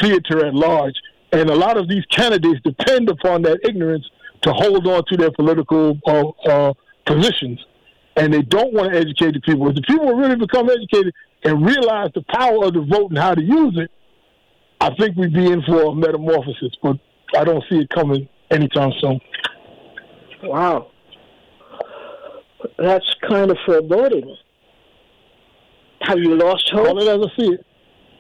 [0.01, 0.95] theater at large,
[1.33, 4.05] and a lot of these candidates depend upon that ignorance
[4.43, 6.73] to hold on to their political uh, uh,
[7.05, 7.59] positions,
[8.15, 9.69] and they don't want to educate the people.
[9.69, 11.13] If the people really become educated
[11.43, 13.91] and realize the power of the vote and how to use it,
[14.79, 16.73] I think we'd be in for a metamorphosis.
[16.81, 16.97] But
[17.37, 19.19] I don't see it coming anytime soon.
[20.43, 20.91] Wow,
[22.77, 24.37] that's kind of foreboding.
[26.03, 26.97] Have you lost hope?
[26.99, 27.65] As I see it.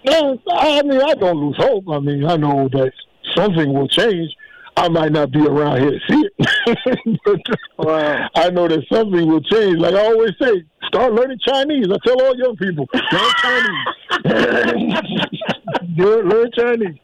[0.05, 1.85] No, I mean I don't lose hope.
[1.89, 2.91] I mean I know that
[3.35, 4.29] something will change.
[4.75, 7.19] I might not be around here to see it.
[7.77, 8.29] but wow.
[8.35, 9.77] I know that something will change.
[9.77, 11.87] Like I always say, start learning Chinese.
[11.91, 13.85] I tell all young people, learn Chinese.
[15.97, 16.99] learn Chinese.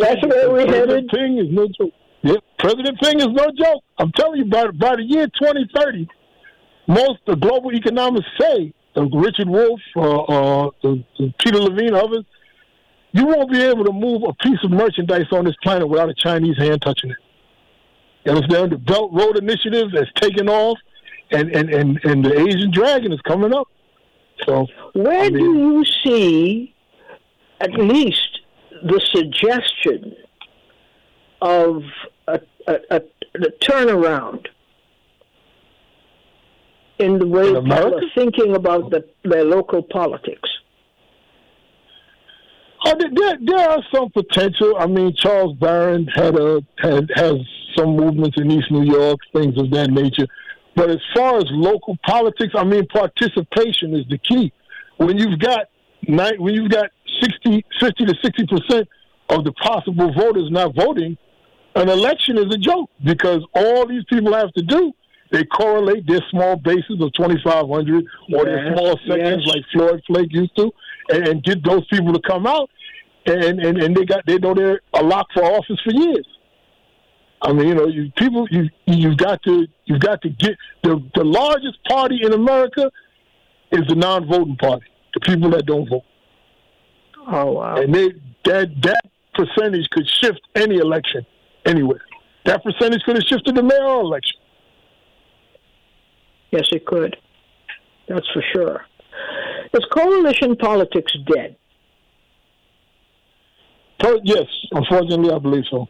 [0.00, 1.08] that's where we're headed.
[1.08, 1.94] Ping is no joke.
[2.22, 3.82] Yep, President Ping is no joke.
[3.98, 6.06] I'm telling you, by, by the year 2030,
[6.86, 12.24] most the global economists say, Richard Wolff, uh, uh, the, the Peter Levine, others,
[13.12, 16.14] you won't be able to move a piece of merchandise on this planet without a
[16.14, 17.16] Chinese hand touching it.
[18.24, 18.72] You understand?
[18.72, 20.78] The Belt Road Initiative has taken off,
[21.30, 23.68] and, and, and, and the Asian Dragon is coming up.
[24.46, 26.74] So, where I mean, do you see,
[27.60, 28.40] at least,
[28.82, 30.16] the suggestion
[31.42, 31.82] of
[32.26, 33.02] a, a, a,
[33.34, 34.46] a turnaround
[37.00, 40.48] in the way people are thinking about the, their local politics?
[42.84, 44.76] Oh, there, there are some potential.
[44.78, 47.34] I mean, Charles Barron had a had, has
[47.76, 50.26] some movements in East New York, things of that nature.
[50.76, 54.52] But as far as local politics, I mean, participation is the key.
[54.96, 55.68] When you've got
[56.06, 56.90] when you've got
[57.20, 58.88] 60, 50 to sixty percent
[59.28, 61.18] of the possible voters not voting,
[61.74, 64.92] an election is a joke because all these people have to do
[65.30, 68.04] they correlate their small bases of 2,500
[68.34, 69.54] or their small sections yes.
[69.54, 70.72] like Floyd Flake used to,
[71.10, 72.68] and, and, get those people to come out.
[73.26, 76.26] And, and, and they got they know they're a lock for office for years.
[77.42, 81.02] I mean, you know, you people you you've got to you've got to get the
[81.14, 82.90] the largest party in America
[83.72, 86.02] is the non-voting party, the people that don't vote.
[87.26, 87.76] Oh wow!
[87.76, 88.08] And they,
[88.44, 89.00] that that
[89.34, 91.24] percentage could shift any election
[91.66, 92.00] anywhere.
[92.46, 94.39] That percentage could have shifted the mayoral election.
[96.50, 97.16] Yes, it could.
[98.08, 98.84] That's for sure.
[99.72, 101.56] Is coalition politics dead?
[104.24, 105.86] Yes, unfortunately, I believe so.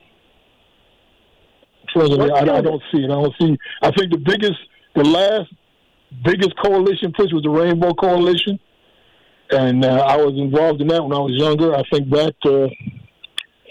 [1.94, 3.11] Unfortunately, I, I, don't see it.
[3.11, 3.56] I don't see.
[3.82, 4.58] I think the biggest,
[4.94, 5.52] the last
[6.24, 8.58] biggest coalition push was the Rainbow Coalition,
[9.50, 11.74] and uh, I was involved in that when I was younger.
[11.74, 12.68] I think that uh,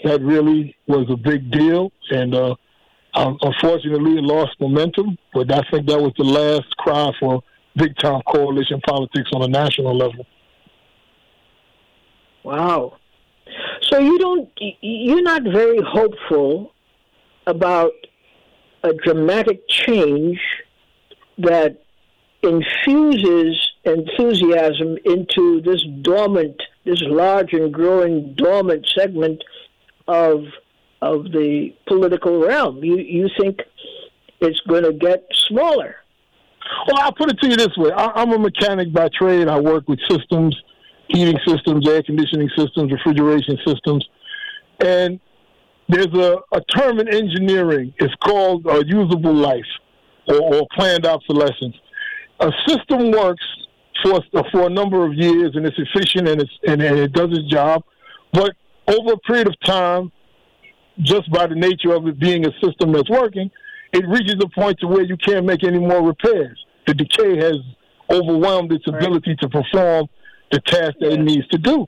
[0.04, 2.54] that really was a big deal, and uh,
[3.14, 5.18] Um, unfortunately, it lost momentum.
[5.34, 7.42] But I think that was the last cry for
[7.76, 10.26] big time coalition politics on a national level.
[12.44, 12.96] Wow.
[13.82, 14.48] So you don't,
[14.80, 16.72] you're not very hopeful
[17.46, 17.92] about
[18.82, 20.40] a dramatic change
[21.38, 21.82] that
[22.42, 29.42] infuses enthusiasm into this dormant, this large and growing dormant segment
[30.06, 30.44] of
[31.02, 32.82] of the political realm.
[32.84, 33.60] You you think
[34.40, 35.96] it's going to get smaller?
[36.86, 39.48] Well, I'll put it to you this way: I, I'm a mechanic by trade.
[39.48, 40.56] I work with systems,
[41.08, 44.06] heating systems, air conditioning systems, refrigeration systems,
[44.84, 45.20] and
[45.88, 47.92] there's a, a term in engineering.
[47.98, 49.64] It's called uh, usable life
[50.28, 51.74] or, or planned obsolescence.
[52.40, 53.44] A system works
[54.02, 54.20] for
[54.52, 57.48] for a number of years and it's efficient and it's and, and it does its
[57.48, 57.82] job,
[58.32, 58.52] but
[58.86, 60.10] over a period of time,
[61.02, 63.50] just by the nature of it being a system that's working,
[63.92, 66.64] it reaches a point to where you can't make any more repairs.
[66.86, 67.56] The decay has
[68.10, 70.06] overwhelmed its ability to perform
[70.50, 71.86] the task that it needs to do.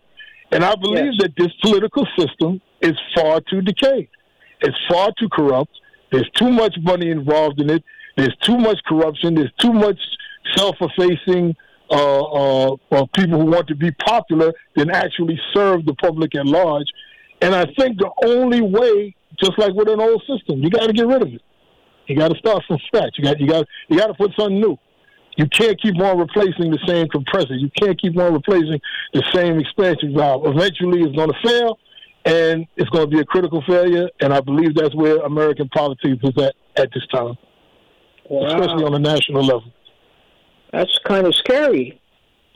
[0.53, 1.15] And I believe yes.
[1.21, 4.09] that this political system is far too decayed.
[4.61, 5.73] It's far too corrupt.
[6.11, 7.83] There's too much money involved in it.
[8.17, 9.35] There's too much corruption.
[9.35, 9.99] There's too much
[10.55, 11.57] self-effacing
[11.91, 16.47] uh, uh, uh, people who want to be popular than actually serve the public at
[16.47, 16.87] large.
[17.43, 20.93] And I think the only way, just like with an old system, you got to
[20.93, 21.43] get rid of it.
[22.07, 23.17] You got to start from scratch.
[23.19, 24.79] You got you got you got to put something new.
[25.37, 27.55] You can't keep on replacing the same compressor.
[27.55, 28.81] You can't keep on replacing
[29.15, 30.47] the same expansion valve.
[30.47, 31.79] Eventually, it's going to fail,
[32.25, 34.09] and it's going to be a critical failure.
[34.21, 37.37] And I believe that's where American politics is at at this time,
[38.29, 38.47] wow.
[38.47, 39.73] especially on a national level.
[40.73, 42.01] That's kind of scary.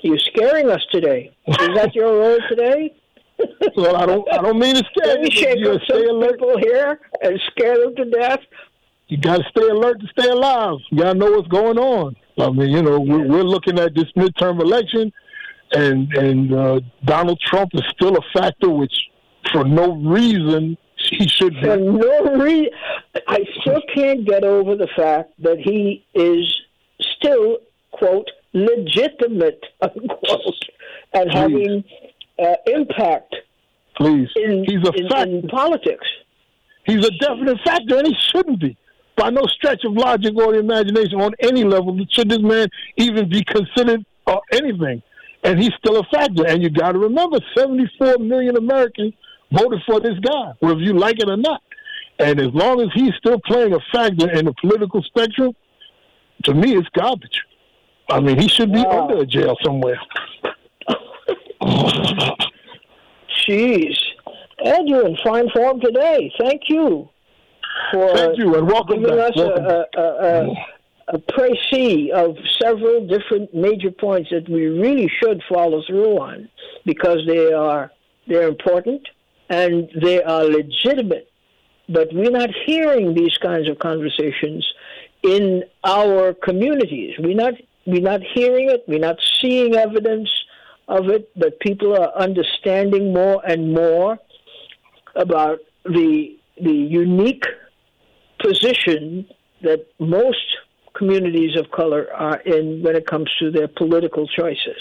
[0.03, 1.35] You're scaring us today.
[1.47, 2.95] Is that your role today?
[3.77, 4.33] well, I don't.
[4.33, 5.31] I don't mean to scare you.
[5.31, 6.41] Shake you stay alert.
[6.61, 8.41] here and scare them to death.
[9.09, 10.79] You got to stay alert to stay alive.
[10.91, 12.17] You got to know what's going on.
[12.39, 15.13] I mean, you know, we're, we're looking at this midterm election,
[15.73, 18.95] and and uh, Donald Trump is still a factor, which
[19.53, 21.61] for no reason he should be.
[21.63, 22.71] For no reason,
[23.29, 26.53] I still can't get over the fact that he is
[27.19, 27.59] still
[27.93, 30.65] quote legitimate unquote
[31.13, 31.35] and Please.
[31.35, 31.85] having
[32.39, 33.35] uh, impact.
[33.97, 35.31] Please, in, he's a in, factor.
[35.31, 36.07] in politics.
[36.85, 38.77] He's a definite factor, and he shouldn't be
[39.17, 43.29] by no stretch of logic or the imagination on any level should this man even
[43.29, 45.03] be considered or anything.
[45.43, 46.47] And he's still a factor.
[46.47, 49.15] And you got to remember, 74 million Americans
[49.53, 51.63] voted for this guy, whether you like it or not.
[52.19, 55.53] And as long as he's still playing a factor in the political spectrum,
[56.45, 57.43] to me, it's garbage.
[58.09, 59.03] I mean, he should be wow.
[59.03, 59.99] under a jail somewhere.
[63.49, 63.97] Jeez.
[64.65, 66.33] Ed, you're in fine form today.
[66.41, 67.09] Thank you
[67.93, 69.31] for Thank you, and welcome giving back.
[69.31, 70.55] us welcome a, a, a,
[71.09, 76.49] a précis of several different major points that we really should follow through on
[76.85, 77.93] because they are
[78.27, 79.07] they're important
[79.49, 81.31] and they are legitimate.
[81.89, 84.67] But we're not hearing these kinds of conversations
[85.23, 87.15] in our communities.
[87.19, 87.55] We're not
[87.87, 88.85] we're not hearing it.
[88.89, 90.29] We're not seeing evidence
[90.89, 91.31] of it.
[91.37, 94.19] But people are understanding more and more
[95.15, 97.45] about the the unique
[98.43, 99.29] position
[99.63, 100.47] that most
[100.95, 104.81] communities of color are in when it comes to their political choices.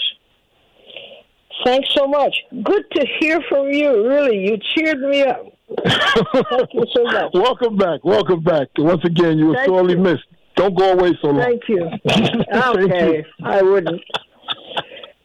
[1.64, 2.34] Thanks so much.
[2.62, 4.08] Good to hear from you.
[4.08, 5.44] Really, you cheered me up.
[5.84, 7.30] Thank you so much.
[7.34, 8.04] Welcome back.
[8.04, 8.68] Welcome back.
[8.78, 10.00] Once again, you were Thank sorely you.
[10.00, 10.24] missed.
[10.54, 11.42] Don't go away so long.
[11.42, 11.90] Thank you.
[12.84, 14.00] okay, I wouldn't.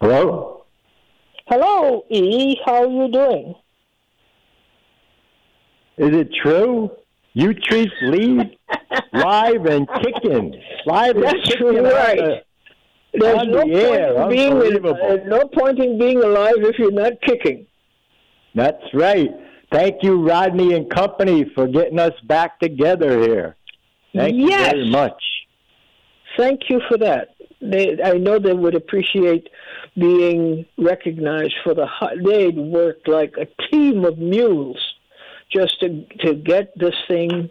[0.00, 0.64] Hello?
[1.46, 2.56] Hello, E.
[2.64, 3.54] How are you doing?
[5.98, 6.90] Is it true?
[7.34, 8.58] You treat Lee
[9.12, 10.54] live and kicking.
[10.86, 11.82] Live and That's kicking.
[11.82, 12.16] right.
[12.18, 12.42] the-
[13.14, 17.12] There's no the point in being uh, no point in being alive if you're not
[17.24, 17.66] kicking.
[18.54, 19.30] That's right.
[19.70, 23.56] Thank you, Rodney and company, for getting us back together here.
[24.14, 24.72] Thank Yes.
[24.74, 25.22] you very much.
[26.36, 27.28] Thank you for that.
[27.62, 29.48] They, I know they would appreciate
[29.96, 31.86] being recognized for the.
[32.24, 34.78] They'd worked like a team of mules
[35.54, 37.50] just to to get this thing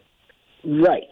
[0.63, 1.11] right.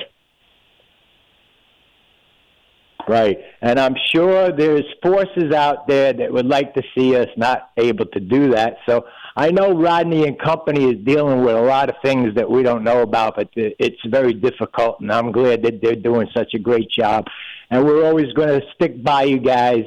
[3.08, 3.40] Right.
[3.62, 8.06] And I'm sure there's forces out there that would like to see us not able
[8.06, 8.78] to do that.
[8.88, 12.62] So I know Rodney and company is dealing with a lot of things that we
[12.62, 15.00] don't know about, but it's very difficult.
[15.00, 17.26] And I'm glad that they're doing such a great job.
[17.72, 19.86] And we're always going to stick by you guys.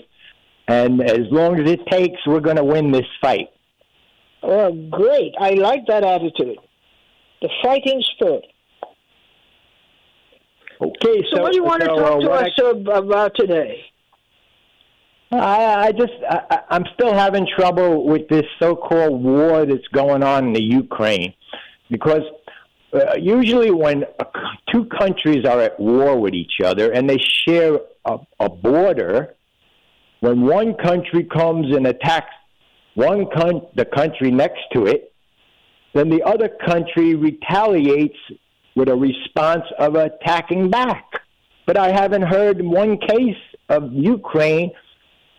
[0.67, 3.51] And as long as it takes, we're going to win this fight.
[4.43, 5.35] Oh, great!
[5.39, 6.59] I like that attitude,
[7.43, 8.45] the fighting spirit.
[10.81, 11.23] Okay.
[11.31, 13.85] So, what do you want to talk uh, to us ab- about today?
[15.31, 20.49] I, I just, I, I'm still having trouble with this so-called war that's going on
[20.49, 21.33] in the Ukraine,
[21.91, 22.23] because
[22.93, 24.27] uh, usually when a,
[24.73, 29.35] two countries are at war with each other and they share a, a border,
[30.21, 32.35] when one country comes and attacks
[32.95, 35.12] one con- the country next to it,
[35.95, 38.19] then the other country retaliates
[38.75, 41.05] with a response of attacking back.
[41.67, 43.37] But I haven't heard one case
[43.69, 44.73] of Ukraine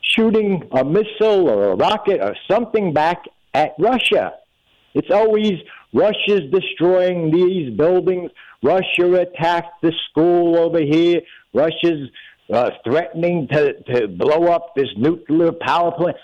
[0.01, 3.23] shooting a missile or a rocket or something back
[3.53, 4.33] at Russia.
[4.93, 5.53] It's always
[5.93, 8.31] Russia's destroying these buildings.
[8.61, 11.21] Russia attacked the school over here.
[11.53, 12.09] Russia's
[12.51, 16.17] uh, threatening to, to blow up this nuclear power plant.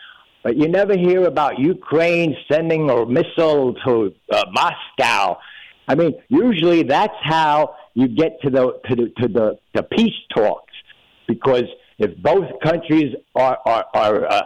[0.43, 5.37] But you never hear about Ukraine sending a missile to uh, Moscow.
[5.87, 10.19] I mean, usually that's how you get to the to the to the, the peace
[10.35, 10.73] talks,
[11.27, 11.65] because
[11.97, 14.41] if both countries are are, are uh,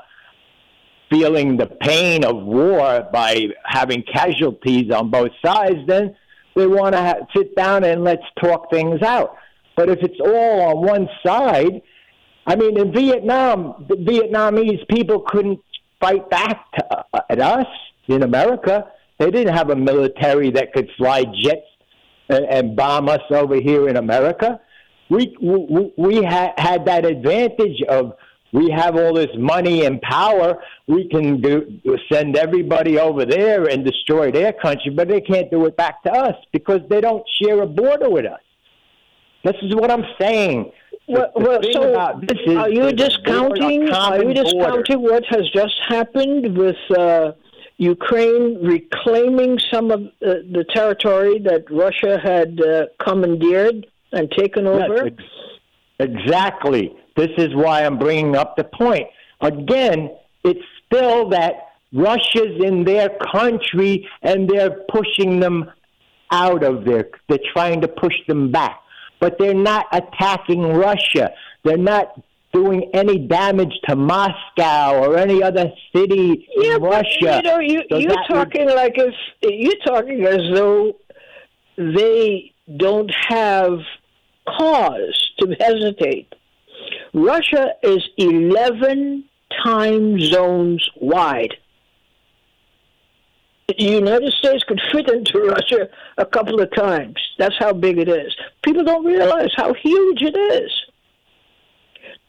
[1.11, 6.15] feeling the pain of war by having casualties on both sides, then
[6.55, 9.35] they want to ha- sit down and let's talk things out.
[9.75, 11.81] But if it's all on one side,
[12.47, 15.59] I mean, in Vietnam, the Vietnamese people couldn't
[16.03, 17.65] fight back to, uh, at us
[18.07, 18.85] in America.
[19.19, 21.67] They didn't have a military that could fly jets
[22.29, 24.59] and, and bomb us over here in America.
[25.09, 28.13] We we, we had had that advantage of
[28.51, 30.61] we have all this money and power.
[30.87, 31.79] We can do
[32.11, 36.11] send everybody over there and destroy their country, but they can't do it back to
[36.11, 38.41] us because they don't share a border with us.
[39.43, 40.71] This is what I'm saying.
[41.07, 43.89] Well, well so about this is are you discounting?
[43.89, 47.33] Are you discounting what has just happened with uh,
[47.77, 50.07] Ukraine reclaiming some of uh,
[50.51, 55.07] the territory that Russia had uh, commandeered and taken Yes, over?
[55.07, 55.23] ex-
[55.99, 56.95] exactly.
[57.15, 59.07] This is why I'm bringing up the point.
[59.41, 60.09] Again,
[60.43, 65.69] it's still that Russia's in their country and they're pushing them
[66.31, 67.09] out of there.
[67.29, 68.79] They're trying to push them back,
[69.23, 71.31] but they're not attacking Russia.
[71.63, 72.21] They're not
[72.51, 77.37] doing any damage to Moscow or any other city yeah, in but, Russia.
[77.37, 80.97] you know, you, So you're that would- talking like if you're talking as though
[81.77, 83.79] they don't have
[84.57, 86.27] cause to hesitate.
[87.13, 89.23] Russia is 11
[89.63, 91.53] time zones wide.
[93.67, 97.15] The United States could fit into Russia a couple of times.
[97.37, 98.35] That's how big it is.
[98.63, 100.71] People don't realize how huge it is.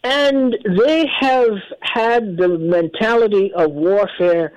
[0.03, 4.53] And they have had the mentality of warfare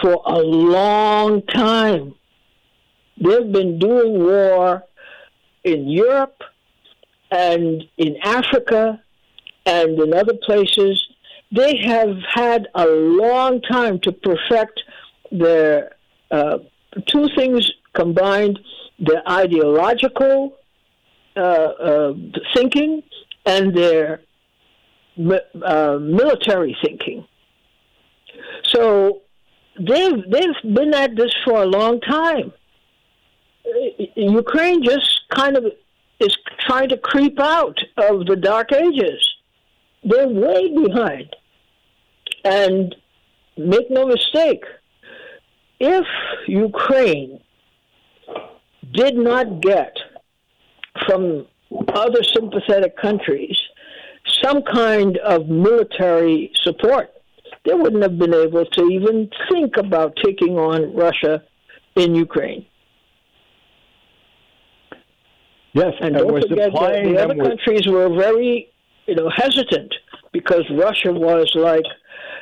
[0.00, 2.14] for a long time.
[3.18, 4.84] They've been doing war
[5.64, 6.42] in Europe
[7.30, 9.02] and in Africa
[9.64, 11.06] and in other places.
[11.52, 14.82] They have had a long time to perfect
[15.30, 15.95] their
[16.30, 16.58] uh,
[17.06, 18.58] two things combined
[18.98, 20.56] their ideological
[21.36, 22.14] uh, uh,
[22.54, 23.02] thinking
[23.44, 24.22] and their
[25.18, 27.26] uh, military thinking.
[28.64, 29.22] So
[29.78, 32.52] they've they've been at this for a long time.
[34.14, 35.64] Ukraine just kind of
[36.20, 39.22] is trying to creep out of the dark ages.
[40.04, 41.34] They're way behind.
[42.44, 42.94] And
[43.56, 44.64] make no mistake,
[45.80, 46.06] if
[46.48, 47.40] Ukraine
[48.92, 49.94] did not get
[51.06, 51.46] from
[51.94, 53.58] other sympathetic countries
[54.42, 57.10] some kind of military support,
[57.64, 61.42] they wouldn't have been able to even think about taking on Russia
[61.96, 62.66] in Ukraine.
[65.72, 68.72] Yes, And and don't forget that the other with countries were very,
[69.06, 69.94] you know, hesitant
[70.32, 71.84] because Russia was like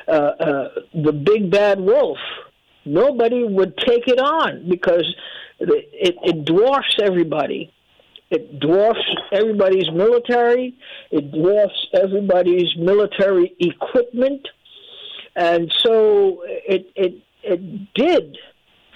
[0.07, 2.17] uh, uh, the big bad wolf.
[2.85, 5.05] Nobody would take it on because
[5.59, 7.71] it, it, dwarfs everybody.
[8.29, 8.99] It dwarfs
[9.31, 10.75] everybody's military.
[11.11, 14.47] It dwarfs everybody's military equipment,
[15.35, 18.37] and so it it it did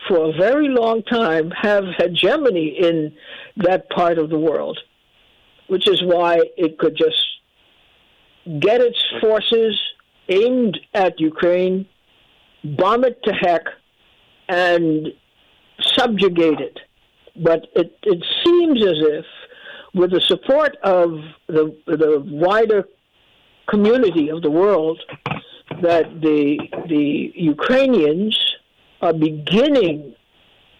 [0.07, 3.13] for a very long time have hegemony in
[3.57, 4.79] that part of the world,
[5.67, 7.23] which is why it could just
[8.59, 9.79] get its forces
[10.27, 11.85] aimed at Ukraine,
[12.63, 13.63] bomb it to heck,
[14.49, 15.07] and
[15.97, 16.79] subjugate it.
[17.35, 19.25] But it, it seems as if,
[19.93, 21.11] with the support of
[21.47, 22.83] the, the wider
[23.69, 24.99] community of the world,
[25.81, 28.37] that the, the Ukrainians
[29.01, 30.15] are beginning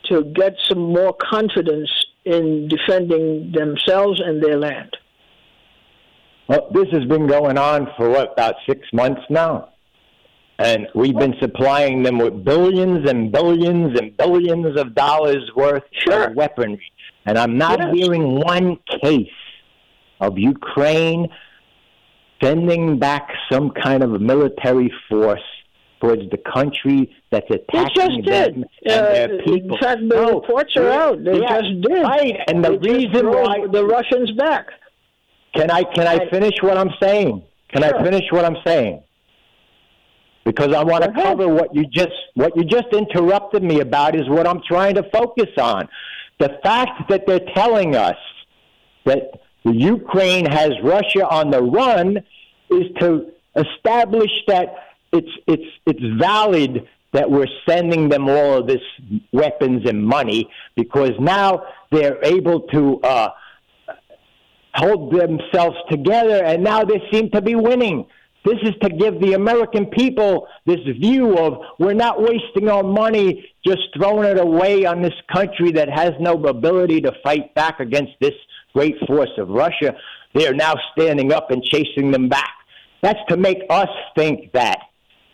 [0.06, 1.90] to get some more confidence
[2.26, 4.98] in defending themselves and their land.
[6.48, 9.69] Well, this has been going on for what, about six months now.
[10.60, 16.26] And we've been supplying them with billions and billions and billions of dollars worth Sure.
[16.30, 16.82] of weaponry.
[17.26, 17.96] And I'm not Yes.
[17.96, 19.28] hearing one case
[20.20, 21.30] of Ukraine
[22.44, 25.42] sending back some kind of military force
[26.02, 28.56] towards the country that's attacking just did.
[28.56, 29.74] them and Uh, their people.
[29.76, 31.24] in fact, the No, reports are out.
[31.24, 32.04] They yeah, just did.
[32.04, 34.68] Right, and the They reason why the Russians back.
[35.56, 37.44] can I can I finish what I'm saying?
[37.74, 37.96] Can Sure.
[38.00, 39.04] I finish what I'm saying?
[40.50, 44.28] Because I want to cover what you just what you just interrupted me about is
[44.28, 45.88] what I'm trying to focus on.
[46.40, 48.16] The fact that they're telling us
[49.06, 52.18] that the Ukraine has Russia on the run
[52.72, 54.74] is to establish that
[55.14, 58.82] it's it's it's valid that we're sending them all of this
[59.32, 63.30] weapons and money because now they're able to uh,
[64.74, 68.08] hold themselves together, and now they seem to be winning.
[68.46, 73.52] This is to give the American people this view of we're not wasting our money
[73.66, 78.14] just throwing it away on this country that has no ability to fight back against
[78.22, 78.34] this
[78.74, 79.94] great force of Russia.
[80.34, 82.54] They are now standing up and chasing them back.
[83.02, 84.80] That's to make us think that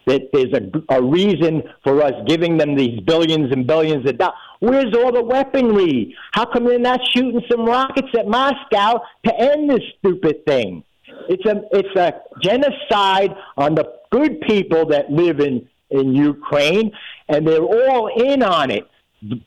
[0.07, 4.35] that there's a, a reason for us giving them these billions and billions of dollars.
[4.59, 6.15] Where's all the weaponry?
[6.31, 10.83] How come they're not shooting some rockets at Moscow to end this stupid thing?
[11.29, 16.91] It's a it's a genocide on the good people that live in in Ukraine,
[17.29, 18.87] and they're all in on it.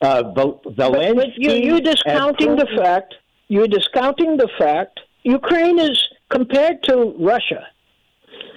[0.01, 3.15] Uh, Zel- But, but you, you're discounting the fact.
[3.47, 4.99] You're discounting the fact.
[5.23, 5.97] Ukraine is
[6.29, 7.65] compared to Russia.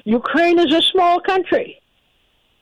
[0.05, 1.81] Ukraine is a small country.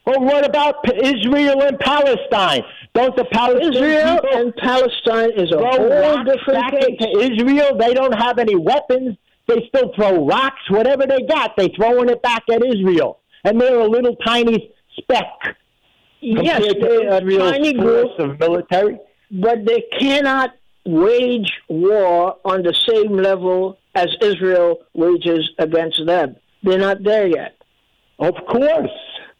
[0.06, 2.62] Well, what about Israel and Palestine?
[2.94, 6.84] Don't the Palestinian Israel people and Palestine is a whole different back case.
[6.88, 7.76] into Israel.
[7.78, 9.16] They don't have any weapons.
[9.50, 11.56] They still throw rocks, whatever they got.
[11.56, 15.56] They throwing it back at Israel, and they're a little tiny speck
[16.20, 18.98] Yes, they're a tiny group, of military.
[19.30, 20.50] but they cannot
[20.84, 26.36] wage war on the same level as Israel wages against them.
[26.62, 27.56] They're not there yet.
[28.18, 28.90] Of course,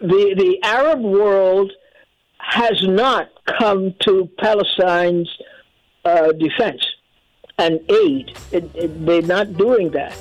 [0.00, 1.70] the the Arab world
[2.38, 5.28] has not come to Palestine's
[6.04, 6.82] uh, defense
[7.60, 8.36] and aid.
[8.52, 10.16] It, it, they're not doing that.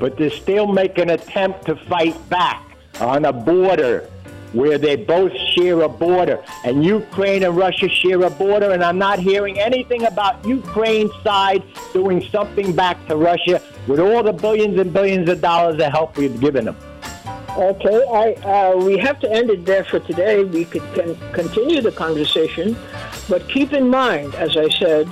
[0.00, 4.08] but they're still make an attempt to fight back on a border
[4.52, 6.42] where they both share a border.
[6.64, 11.62] And Ukraine and Russia share a border, and I'm not hearing anything about Ukraine's side
[11.92, 16.16] doing something back to Russia with all the billions and billions of dollars of help
[16.18, 16.76] we've given them.
[17.56, 20.42] Okay, I uh, we have to end it there for today.
[20.44, 22.76] We could can continue the conversation,
[23.28, 25.08] but keep in mind, as I said,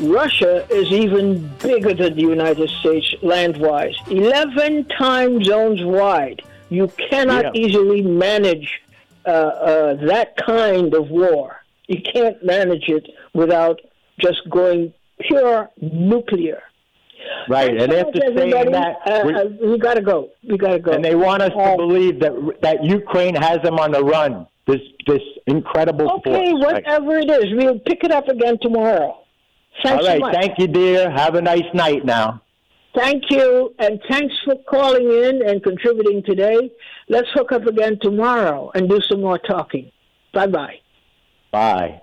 [0.00, 6.42] Russia is even bigger than the United States land-wise, eleven time zones wide.
[6.70, 7.62] You cannot Yeah.
[7.62, 8.80] easily manage
[9.24, 11.60] uh, uh, that kind of war.
[11.86, 13.80] You can't manage it without
[14.18, 16.60] just going pure nuclear.
[17.48, 19.22] Right, and so after saying that, uh,
[19.60, 20.30] we- uh, gotta go.
[20.48, 20.90] We gotta go.
[20.90, 22.32] and they want us to Uh, believe that
[22.62, 24.46] that Ukraine has them on the run.
[24.66, 26.64] This this incredible Okay, force.
[26.64, 26.74] Right.
[26.84, 29.18] whatever it is, we'll pick it up again tomorrow.
[29.82, 30.34] Thanks All so much.
[30.34, 31.10] thank you, dear.
[31.10, 32.42] Have a nice night now.
[32.94, 36.70] Thank you, and thanks for calling in and contributing today.
[37.08, 39.90] Let's hook up again tomorrow and do some more talking.
[40.34, 40.76] Bye bye.
[41.50, 42.01] Bye.